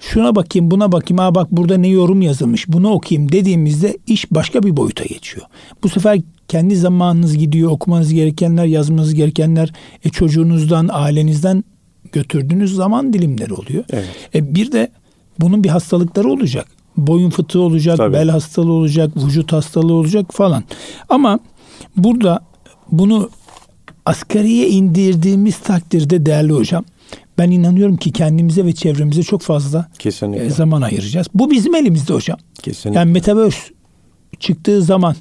şuna 0.00 0.34
bakayım 0.34 0.70
buna 0.70 0.92
bakayım 0.92 1.18
ha 1.18 1.34
bak 1.34 1.52
burada 1.52 1.76
ne 1.76 1.88
yorum 1.88 2.22
yazılmış 2.22 2.68
bunu 2.68 2.90
okuyayım 2.90 3.32
dediğimizde 3.32 3.98
iş 4.06 4.30
başka 4.30 4.62
bir 4.62 4.76
boyuta 4.76 5.04
geçiyor. 5.04 5.46
Bu 5.82 5.88
sefer 5.88 6.20
kendi 6.48 6.76
zamanınız 6.76 7.38
gidiyor 7.38 7.70
okumanız 7.70 8.12
gerekenler 8.12 8.64
yazmanız 8.64 9.14
gerekenler 9.14 9.72
e, 10.04 10.08
çocuğunuzdan 10.08 10.88
ailenizden 10.92 11.64
götürdüğünüz 12.12 12.74
zaman 12.74 13.12
dilimleri 13.12 13.54
oluyor. 13.54 13.84
Evet. 13.90 14.08
E, 14.34 14.54
bir 14.54 14.72
de 14.72 14.90
bunun 15.40 15.64
bir 15.64 15.68
hastalıkları 15.68 16.28
olacak. 16.30 16.66
Boyun 16.96 17.30
fıtığı 17.30 17.60
olacak, 17.60 17.96
Tabii. 17.96 18.12
bel 18.12 18.28
hastalığı 18.28 18.72
olacak, 18.72 19.16
vücut 19.16 19.52
hastalığı 19.52 19.92
olacak 19.92 20.26
falan. 20.32 20.64
Ama 21.08 21.38
burada 21.96 22.40
bunu 22.92 23.30
asgariye 24.06 24.68
indirdiğimiz 24.68 25.58
takdirde 25.58 26.26
değerli 26.26 26.52
hocam 26.52 26.84
ben 27.38 27.50
inanıyorum 27.50 27.96
ki 27.96 28.12
kendimize 28.12 28.64
ve 28.64 28.72
çevremize 28.72 29.22
çok 29.22 29.42
fazla 29.42 29.88
Kesinlikle. 29.98 30.44
e, 30.44 30.50
zaman 30.50 30.82
ayıracağız. 30.82 31.26
Bu 31.34 31.50
bizim 31.50 31.74
elimizde 31.74 32.14
hocam. 32.14 32.38
Kesinlikle. 32.62 32.98
Yani 32.98 33.12
Metaverse 33.12 33.58
çıktığı 34.40 34.82
zaman 34.82 35.16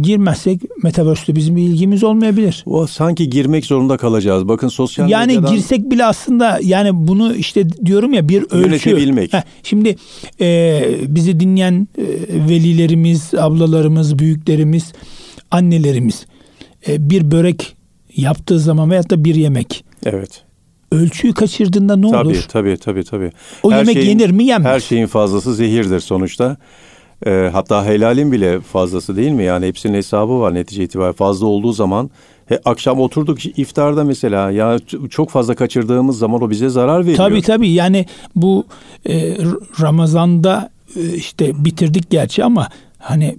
girmezsek 0.00 0.60
Metaverse'te 0.82 1.36
bizim 1.36 1.56
bir 1.56 1.62
ilgimiz 1.62 2.04
olmayabilir. 2.04 2.62
O 2.66 2.86
sanki 2.86 3.30
girmek 3.30 3.66
zorunda 3.66 3.96
kalacağız. 3.96 4.48
Bakın 4.48 4.68
sosyal 4.68 5.08
Yani 5.08 5.26
medyadan 5.26 5.54
girsek 5.54 5.90
bile 5.90 6.04
aslında 6.04 6.58
yani 6.62 6.90
bunu 6.92 7.34
işte 7.34 7.70
diyorum 7.86 8.12
ya 8.12 8.28
bir 8.28 8.42
ölçü. 8.42 8.56
Yönetebilmek. 8.58 9.32
Heh, 9.32 9.42
şimdi 9.62 9.96
e, 10.40 10.82
bizi 11.06 11.40
dinleyen 11.40 11.88
e, 11.98 12.02
velilerimiz, 12.48 13.34
ablalarımız, 13.34 14.18
büyüklerimiz, 14.18 14.92
annelerimiz 15.50 16.26
e, 16.88 17.10
bir 17.10 17.30
börek 17.30 17.76
yaptığı 18.16 18.58
zaman 18.58 18.90
veyahut 18.90 19.10
da 19.10 19.24
bir 19.24 19.34
yemek 19.34 19.84
evet. 20.06 20.42
ölçüyü 20.92 21.34
kaçırdığında 21.34 21.96
ne 21.96 22.10
Tabii 22.10 22.28
olur? 22.28 22.44
tabii 22.48 22.76
tabii 22.76 23.04
tabii. 23.04 23.30
O 23.62 23.72
yemek 23.72 23.96
yenir 23.96 24.30
mi, 24.30 24.44
yenmez? 24.44 24.72
Her 24.72 24.80
şeyin 24.80 25.06
fazlası 25.06 25.54
zehirdir 25.54 26.00
sonuçta. 26.00 26.56
Ee, 27.26 27.50
hatta 27.52 27.84
helalin 27.84 28.32
bile 28.32 28.60
fazlası 28.60 29.16
değil 29.16 29.30
mi? 29.30 29.44
Yani 29.44 29.66
hepsinin 29.66 29.94
hesabı 29.94 30.40
var 30.40 30.54
netice 30.54 30.84
itibariyle. 30.84 31.16
Fazla 31.16 31.46
olduğu 31.46 31.72
zaman 31.72 32.10
he, 32.46 32.60
akşam 32.64 33.00
oturduk 33.00 33.46
iftarda 33.58 34.04
mesela 34.04 34.50
ya 34.50 34.78
çok 35.10 35.30
fazla 35.30 35.54
kaçırdığımız 35.54 36.18
zaman 36.18 36.42
o 36.42 36.50
bize 36.50 36.68
zarar 36.68 37.00
veriyor. 37.00 37.16
Tabii 37.16 37.42
tabii 37.42 37.70
yani 37.70 38.06
bu 38.36 38.66
e, 39.08 39.36
Ramazan'da 39.80 40.70
e, 40.96 41.14
işte 41.14 41.64
bitirdik 41.64 42.10
gerçi 42.10 42.44
ama 42.44 42.68
hani 42.98 43.36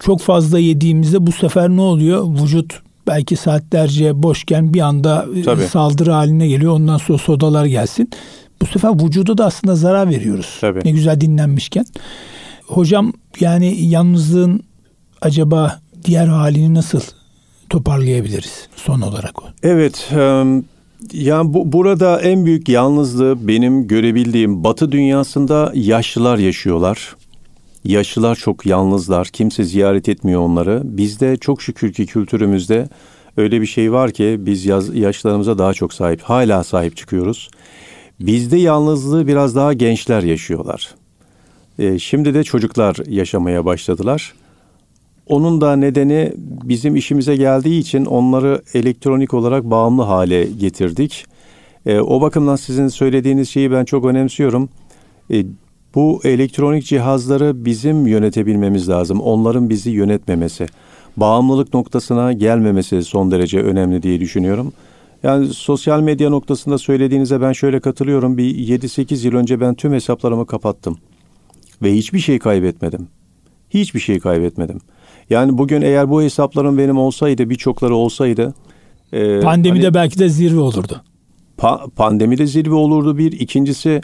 çok 0.00 0.20
fazla 0.20 0.58
yediğimizde 0.58 1.26
bu 1.26 1.32
sefer 1.32 1.68
ne 1.68 1.80
oluyor? 1.80 2.24
Vücut 2.42 2.80
belki 3.06 3.36
saatlerce 3.36 4.22
boşken 4.22 4.74
bir 4.74 4.80
anda 4.80 5.26
e, 5.36 5.42
Tabii. 5.42 5.62
saldırı 5.62 6.10
haline 6.10 6.48
geliyor. 6.48 6.72
Ondan 6.72 6.98
sonra 6.98 7.18
sodalar 7.18 7.64
gelsin. 7.64 8.10
Bu 8.62 8.66
sefer 8.66 9.04
vücuda 9.04 9.38
da 9.38 9.46
aslında 9.46 9.76
zarar 9.76 10.10
veriyoruz. 10.10 10.58
Tabii. 10.60 10.80
Ne 10.84 10.90
güzel 10.90 11.20
dinlenmişken. 11.20 11.84
Hocam 12.66 13.12
yani 13.40 13.82
yalnızlığın 13.82 14.62
acaba 15.20 15.80
diğer 16.04 16.26
halini 16.26 16.74
nasıl 16.74 17.00
toparlayabiliriz 17.70 18.68
son 18.76 19.00
olarak? 19.00 19.34
Evet, 19.62 20.10
yani 21.12 21.54
bu, 21.54 21.72
burada 21.72 22.20
en 22.20 22.44
büyük 22.44 22.68
yalnızlığı 22.68 23.48
benim 23.48 23.86
görebildiğim 23.86 24.64
Batı 24.64 24.92
dünyasında 24.92 25.72
yaşlılar 25.74 26.38
yaşıyorlar. 26.38 27.16
Yaşlılar 27.84 28.36
çok 28.36 28.66
yalnızlar. 28.66 29.26
Kimse 29.26 29.64
ziyaret 29.64 30.08
etmiyor 30.08 30.40
onları. 30.40 30.80
Bizde 30.84 31.36
çok 31.36 31.62
şükür 31.62 31.92
ki 31.92 32.06
kültürümüzde 32.06 32.88
öyle 33.36 33.60
bir 33.60 33.66
şey 33.66 33.92
var 33.92 34.10
ki 34.10 34.36
biz 34.38 34.66
yaz, 34.66 34.96
yaşlarımıza 34.96 35.58
daha 35.58 35.74
çok 35.74 35.94
sahip, 35.94 36.22
hala 36.22 36.64
sahip 36.64 36.96
çıkıyoruz. 36.96 37.50
Bizde 38.20 38.56
yalnızlığı 38.56 39.26
biraz 39.26 39.56
daha 39.56 39.72
gençler 39.72 40.22
yaşıyorlar. 40.22 40.94
E, 41.78 41.98
şimdi 41.98 42.34
de 42.34 42.44
çocuklar 42.44 42.96
yaşamaya 43.08 43.64
başladılar. 43.64 44.34
Onun 45.26 45.60
da 45.60 45.76
nedeni 45.76 46.32
bizim 46.38 46.96
işimize 46.96 47.36
geldiği 47.36 47.80
için 47.80 48.04
onları 48.04 48.62
elektronik 48.74 49.34
olarak 49.34 49.64
bağımlı 49.64 50.02
hale 50.02 50.44
getirdik. 50.44 51.26
E, 51.86 52.00
o 52.00 52.20
bakımdan 52.20 52.56
sizin 52.56 52.88
söylediğiniz 52.88 53.48
şeyi 53.48 53.70
ben 53.70 53.84
çok 53.84 54.04
önemsiyorum. 54.04 54.68
E, 55.32 55.44
bu 55.94 56.20
elektronik 56.24 56.84
cihazları 56.84 57.64
bizim 57.64 58.06
yönetebilmemiz 58.06 58.88
lazım. 58.88 59.20
Onların 59.20 59.70
bizi 59.70 59.90
yönetmemesi. 59.90 60.66
Bağımlılık 61.16 61.74
noktasına 61.74 62.32
gelmemesi 62.32 63.02
son 63.02 63.30
derece 63.30 63.60
önemli 63.60 64.02
diye 64.02 64.20
düşünüyorum. 64.20 64.72
Yani 65.22 65.46
sosyal 65.46 66.00
medya 66.00 66.30
noktasında 66.30 66.78
söylediğinize 66.78 67.40
ben 67.40 67.52
şöyle 67.52 67.80
katılıyorum. 67.80 68.38
Bir 68.38 68.80
7-8 68.80 69.26
yıl 69.26 69.34
önce 69.34 69.60
ben 69.60 69.74
tüm 69.74 69.92
hesaplarımı 69.92 70.46
kapattım. 70.46 70.98
Ve 71.82 71.94
hiçbir 71.94 72.18
şey 72.18 72.38
kaybetmedim. 72.38 73.08
Hiçbir 73.70 74.00
şey 74.00 74.20
kaybetmedim. 74.20 74.80
Yani 75.30 75.58
bugün 75.58 75.82
eğer 75.82 76.10
bu 76.10 76.22
hesaplarım 76.22 76.78
benim 76.78 76.98
olsaydı, 76.98 77.50
birçokları 77.50 77.94
olsaydı... 77.94 78.54
E, 79.12 79.40
Pandemide 79.40 79.84
hani, 79.84 79.94
belki 79.94 80.18
de 80.18 80.28
zirve 80.28 80.60
olurdu. 80.60 81.02
Pa, 81.56 81.86
pandemide 81.96 82.46
zirve 82.46 82.74
olurdu 82.74 83.18
bir. 83.18 83.32
İkincisi 83.32 84.00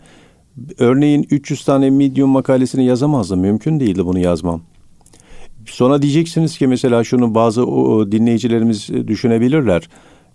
örneğin 0.79 1.27
300 1.31 1.65
tane 1.65 1.91
Medium 1.91 2.31
makalesini 2.31 2.85
yazamazdım. 2.85 3.41
Mümkün 3.41 3.81
değildi 3.81 4.07
bunu 4.07 4.19
yazmam. 4.19 4.61
Sonra 5.67 6.03
diyeceksiniz 6.03 6.59
ki 6.59 6.67
mesela 6.67 7.05
şunu 7.05 7.35
bazı 7.35 7.67
o, 7.67 8.13
dinleyicilerimiz 8.13 8.89
düşünebilirler. 8.89 9.89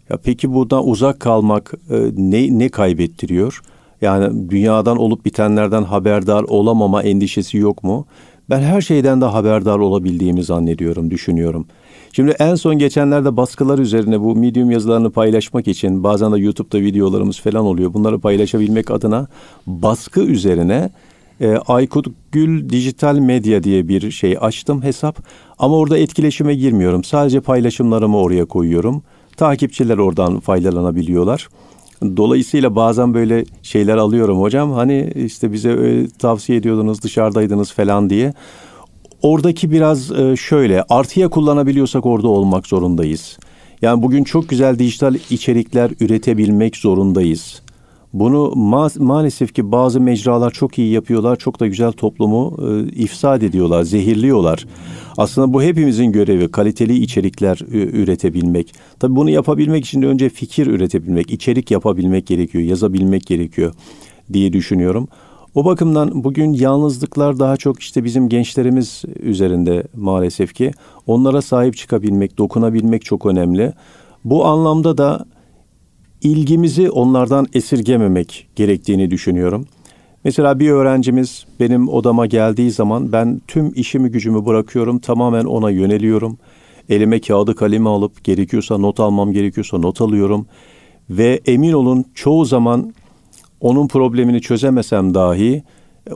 Ya 0.09 0.17
peki 0.23 0.53
buradan 0.53 0.87
uzak 0.87 1.19
kalmak 1.19 1.73
e, 1.89 1.95
ne 2.17 2.59
ne 2.59 2.69
kaybettiriyor? 2.69 3.61
Yani 4.01 4.49
dünyadan 4.49 4.97
olup 4.97 5.25
bitenlerden 5.25 5.83
haberdar 5.83 6.43
olamama 6.43 7.03
endişesi 7.03 7.57
yok 7.57 7.83
mu? 7.83 8.05
Ben 8.49 8.59
her 8.59 8.81
şeyden 8.81 9.21
de 9.21 9.25
haberdar 9.25 9.79
olabildiğimi 9.79 10.43
zannediyorum, 10.43 11.11
düşünüyorum. 11.11 11.67
Şimdi 12.13 12.35
en 12.39 12.55
son 12.55 12.77
geçenlerde 12.77 13.37
baskılar 13.37 13.79
üzerine 13.79 14.21
bu 14.21 14.35
Medium 14.35 14.71
yazılarını 14.71 15.11
paylaşmak 15.11 15.67
için 15.67 16.03
bazen 16.03 16.33
de 16.33 16.39
YouTube'da 16.39 16.79
videolarımız 16.81 17.39
falan 17.39 17.65
oluyor. 17.65 17.93
Bunları 17.93 18.19
paylaşabilmek 18.19 18.91
adına 18.91 19.27
baskı 19.67 20.21
üzerine 20.21 20.89
e, 21.41 21.55
Aykut 21.67 22.07
Gül 22.31 22.69
Dijital 22.69 23.19
Medya 23.19 23.63
diye 23.63 23.87
bir 23.87 24.11
şey 24.11 24.37
açtım 24.41 24.83
hesap. 24.83 25.17
Ama 25.59 25.77
orada 25.77 25.97
etkileşime 25.97 26.55
girmiyorum. 26.55 27.03
Sadece 27.03 27.41
paylaşımlarımı 27.41 28.17
oraya 28.17 28.45
koyuyorum. 28.45 29.03
Takipçiler 29.37 29.97
oradan 29.97 30.39
faydalanabiliyorlar. 30.39 31.47
Dolayısıyla 32.01 32.75
bazen 32.75 33.13
böyle 33.13 33.45
şeyler 33.63 33.97
alıyorum 33.97 34.41
hocam. 34.41 34.71
Hani 34.71 35.11
işte 35.15 35.53
bize 35.53 36.07
tavsiye 36.19 36.57
ediyordunuz 36.57 37.01
dışarıdaydınız 37.01 37.71
falan 37.71 38.09
diye. 38.09 38.33
Oradaki 39.21 39.71
biraz 39.71 40.11
e, 40.11 40.35
şöyle 40.35 40.83
artıya 40.89 41.29
kullanabiliyorsak 41.29 42.05
orada 42.05 42.27
olmak 42.27 42.67
zorundayız. 42.67 43.37
Yani 43.81 44.03
bugün 44.03 44.23
çok 44.23 44.49
güzel 44.49 44.79
dijital 44.79 45.15
içerikler 45.29 45.91
üretebilmek 45.99 46.77
zorundayız. 46.77 47.61
Bunu 48.13 48.37
ma- 48.55 49.03
maalesef 49.03 49.53
ki 49.53 49.71
bazı 49.71 50.01
mecralar 50.01 50.51
çok 50.51 50.77
iyi 50.77 50.91
yapıyorlar. 50.91 51.35
Çok 51.35 51.59
da 51.59 51.67
güzel 51.67 51.91
toplumu 51.91 52.57
e, 52.61 52.91
ifsad 52.91 53.41
ediyorlar, 53.41 53.83
zehirliyorlar. 53.83 54.65
Aslında 55.17 55.53
bu 55.53 55.63
hepimizin 55.63 56.11
görevi 56.11 56.51
kaliteli 56.51 56.95
içerikler 56.95 57.59
e, 57.71 57.77
üretebilmek. 57.77 58.73
Tabii 58.99 59.15
bunu 59.15 59.29
yapabilmek 59.29 59.85
için 59.85 60.01
de 60.01 60.07
önce 60.07 60.29
fikir 60.29 60.67
üretebilmek, 60.67 61.31
içerik 61.31 61.71
yapabilmek 61.71 62.27
gerekiyor, 62.27 62.63
yazabilmek 62.63 63.25
gerekiyor 63.25 63.73
diye 64.33 64.53
düşünüyorum. 64.53 65.07
O 65.55 65.65
bakımdan 65.65 66.23
bugün 66.23 66.53
yalnızlıklar 66.53 67.39
daha 67.39 67.57
çok 67.57 67.79
işte 67.79 68.03
bizim 68.03 68.29
gençlerimiz 68.29 69.03
üzerinde 69.19 69.83
maalesef 69.95 70.53
ki 70.53 70.71
onlara 71.07 71.41
sahip 71.41 71.77
çıkabilmek, 71.77 72.37
dokunabilmek 72.37 73.05
çok 73.05 73.25
önemli. 73.25 73.73
Bu 74.25 74.45
anlamda 74.45 74.97
da 74.97 75.25
ilgimizi 76.21 76.89
onlardan 76.89 77.47
esirgememek 77.53 78.47
gerektiğini 78.55 79.11
düşünüyorum. 79.11 79.65
Mesela 80.23 80.59
bir 80.59 80.69
öğrencimiz 80.69 81.45
benim 81.59 81.89
odama 81.89 82.25
geldiği 82.25 82.71
zaman 82.71 83.11
ben 83.11 83.41
tüm 83.47 83.71
işimi 83.75 84.09
gücümü 84.09 84.45
bırakıyorum, 84.45 84.99
tamamen 84.99 85.45
ona 85.45 85.69
yöneliyorum. 85.69 86.37
Elime 86.89 87.21
kağıdı 87.21 87.55
kalemi 87.55 87.89
alıp 87.89 88.23
gerekiyorsa 88.23 88.77
not 88.77 88.99
almam 88.99 89.33
gerekiyorsa 89.33 89.77
not 89.77 90.01
alıyorum. 90.01 90.45
Ve 91.09 91.41
emin 91.45 91.73
olun 91.73 92.05
çoğu 92.15 92.45
zaman 92.45 92.93
onun 93.61 93.87
problemini 93.87 94.41
çözemesem 94.41 95.13
dahi 95.13 95.63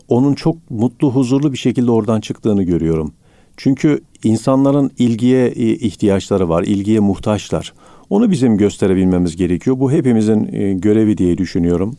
onun 0.08 0.34
çok 0.34 0.72
mutlu, 0.72 1.12
huzurlu 1.12 1.54
bir 1.54 1.58
şekilde 1.58 1.92
oradan 1.92 2.22
çıktığını 2.22 2.64
görüyorum. 2.64 3.14
Çünkü 3.58 4.02
insanların 4.24 4.92
ilgiye 4.98 5.52
ihtiyaçları 5.52 6.50
var, 6.50 6.64
ilgiye 6.64 7.00
muhtaçlar. 7.00 7.74
Onu 8.12 8.32
bizim 8.32 8.58
gösterebilmemiz 8.58 9.36
gerekiyor. 9.36 9.80
Bu 9.80 9.92
hepimizin 9.92 10.54
e, 10.54 10.74
görevi 10.74 11.18
diye 11.18 11.38
düşünüyorum. 11.38 11.98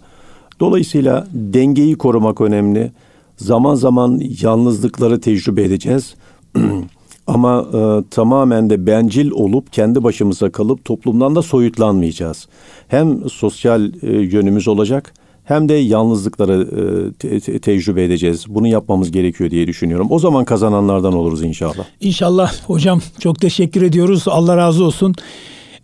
Dolayısıyla 0.60 1.26
dengeyi 1.32 1.94
korumak 1.98 2.40
önemli. 2.40 2.92
Zaman 3.36 3.74
zaman 3.74 4.20
yalnızlıkları 4.42 5.20
tecrübe 5.20 5.62
edeceğiz. 5.62 6.14
Ama 7.26 7.66
e, 7.74 8.10
tamamen 8.10 8.70
de 8.70 8.86
bencil 8.86 9.30
olup 9.30 9.72
kendi 9.72 10.02
başımıza 10.04 10.50
kalıp 10.50 10.84
toplumdan 10.84 11.36
da 11.36 11.42
soyutlanmayacağız. 11.42 12.48
Hem 12.88 13.30
sosyal 13.30 13.92
e, 14.02 14.12
yönümüz 14.12 14.68
olacak 14.68 15.14
hem 15.44 15.68
de 15.68 15.74
yalnızlıkları 15.74 16.62
e, 16.62 17.12
te- 17.12 17.40
te- 17.40 17.58
tecrübe 17.58 18.04
edeceğiz. 18.04 18.44
Bunu 18.48 18.66
yapmamız 18.66 19.10
gerekiyor 19.10 19.50
diye 19.50 19.66
düşünüyorum. 19.66 20.06
O 20.10 20.18
zaman 20.18 20.44
kazananlardan 20.44 21.12
oluruz 21.12 21.42
inşallah. 21.42 21.84
İnşallah 22.00 22.54
hocam 22.66 23.00
çok 23.18 23.40
teşekkür 23.40 23.82
ediyoruz. 23.82 24.24
Allah 24.26 24.56
razı 24.56 24.84
olsun. 24.84 25.14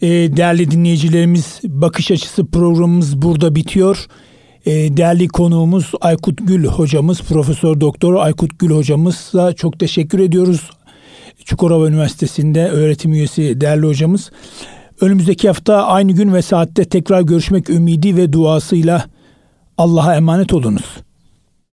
E, 0.03 0.09
değerli 0.09 0.71
dinleyicilerimiz 0.71 1.61
bakış 1.65 2.11
açısı 2.11 2.47
programımız 2.47 3.23
burada 3.23 3.55
bitiyor. 3.55 4.07
E, 4.67 4.97
değerli 4.97 5.29
konuğumuz 5.29 5.93
Aykut 6.01 6.39
Gül 6.43 6.65
hocamız, 6.65 7.23
Profesör 7.23 7.81
Doktor 7.81 8.15
Aykut 8.15 8.59
Gül 8.59 8.71
hocamızla 8.71 9.53
çok 9.53 9.79
teşekkür 9.79 10.19
ediyoruz. 10.19 10.71
Çukurova 11.45 11.89
Üniversitesi'nde 11.89 12.69
öğretim 12.69 13.13
üyesi 13.13 13.61
değerli 13.61 13.87
hocamız. 13.87 14.31
Önümüzdeki 15.01 15.49
hafta 15.49 15.87
aynı 15.87 16.13
gün 16.13 16.35
ve 16.35 16.43
saatte 16.43 16.85
tekrar 16.85 17.21
görüşmek 17.21 17.71
ümidi 17.71 18.17
ve 18.17 18.33
duasıyla 18.33 19.05
Allah'a 19.79 20.17
emanet 20.17 20.53
olunuz. 20.53 21.08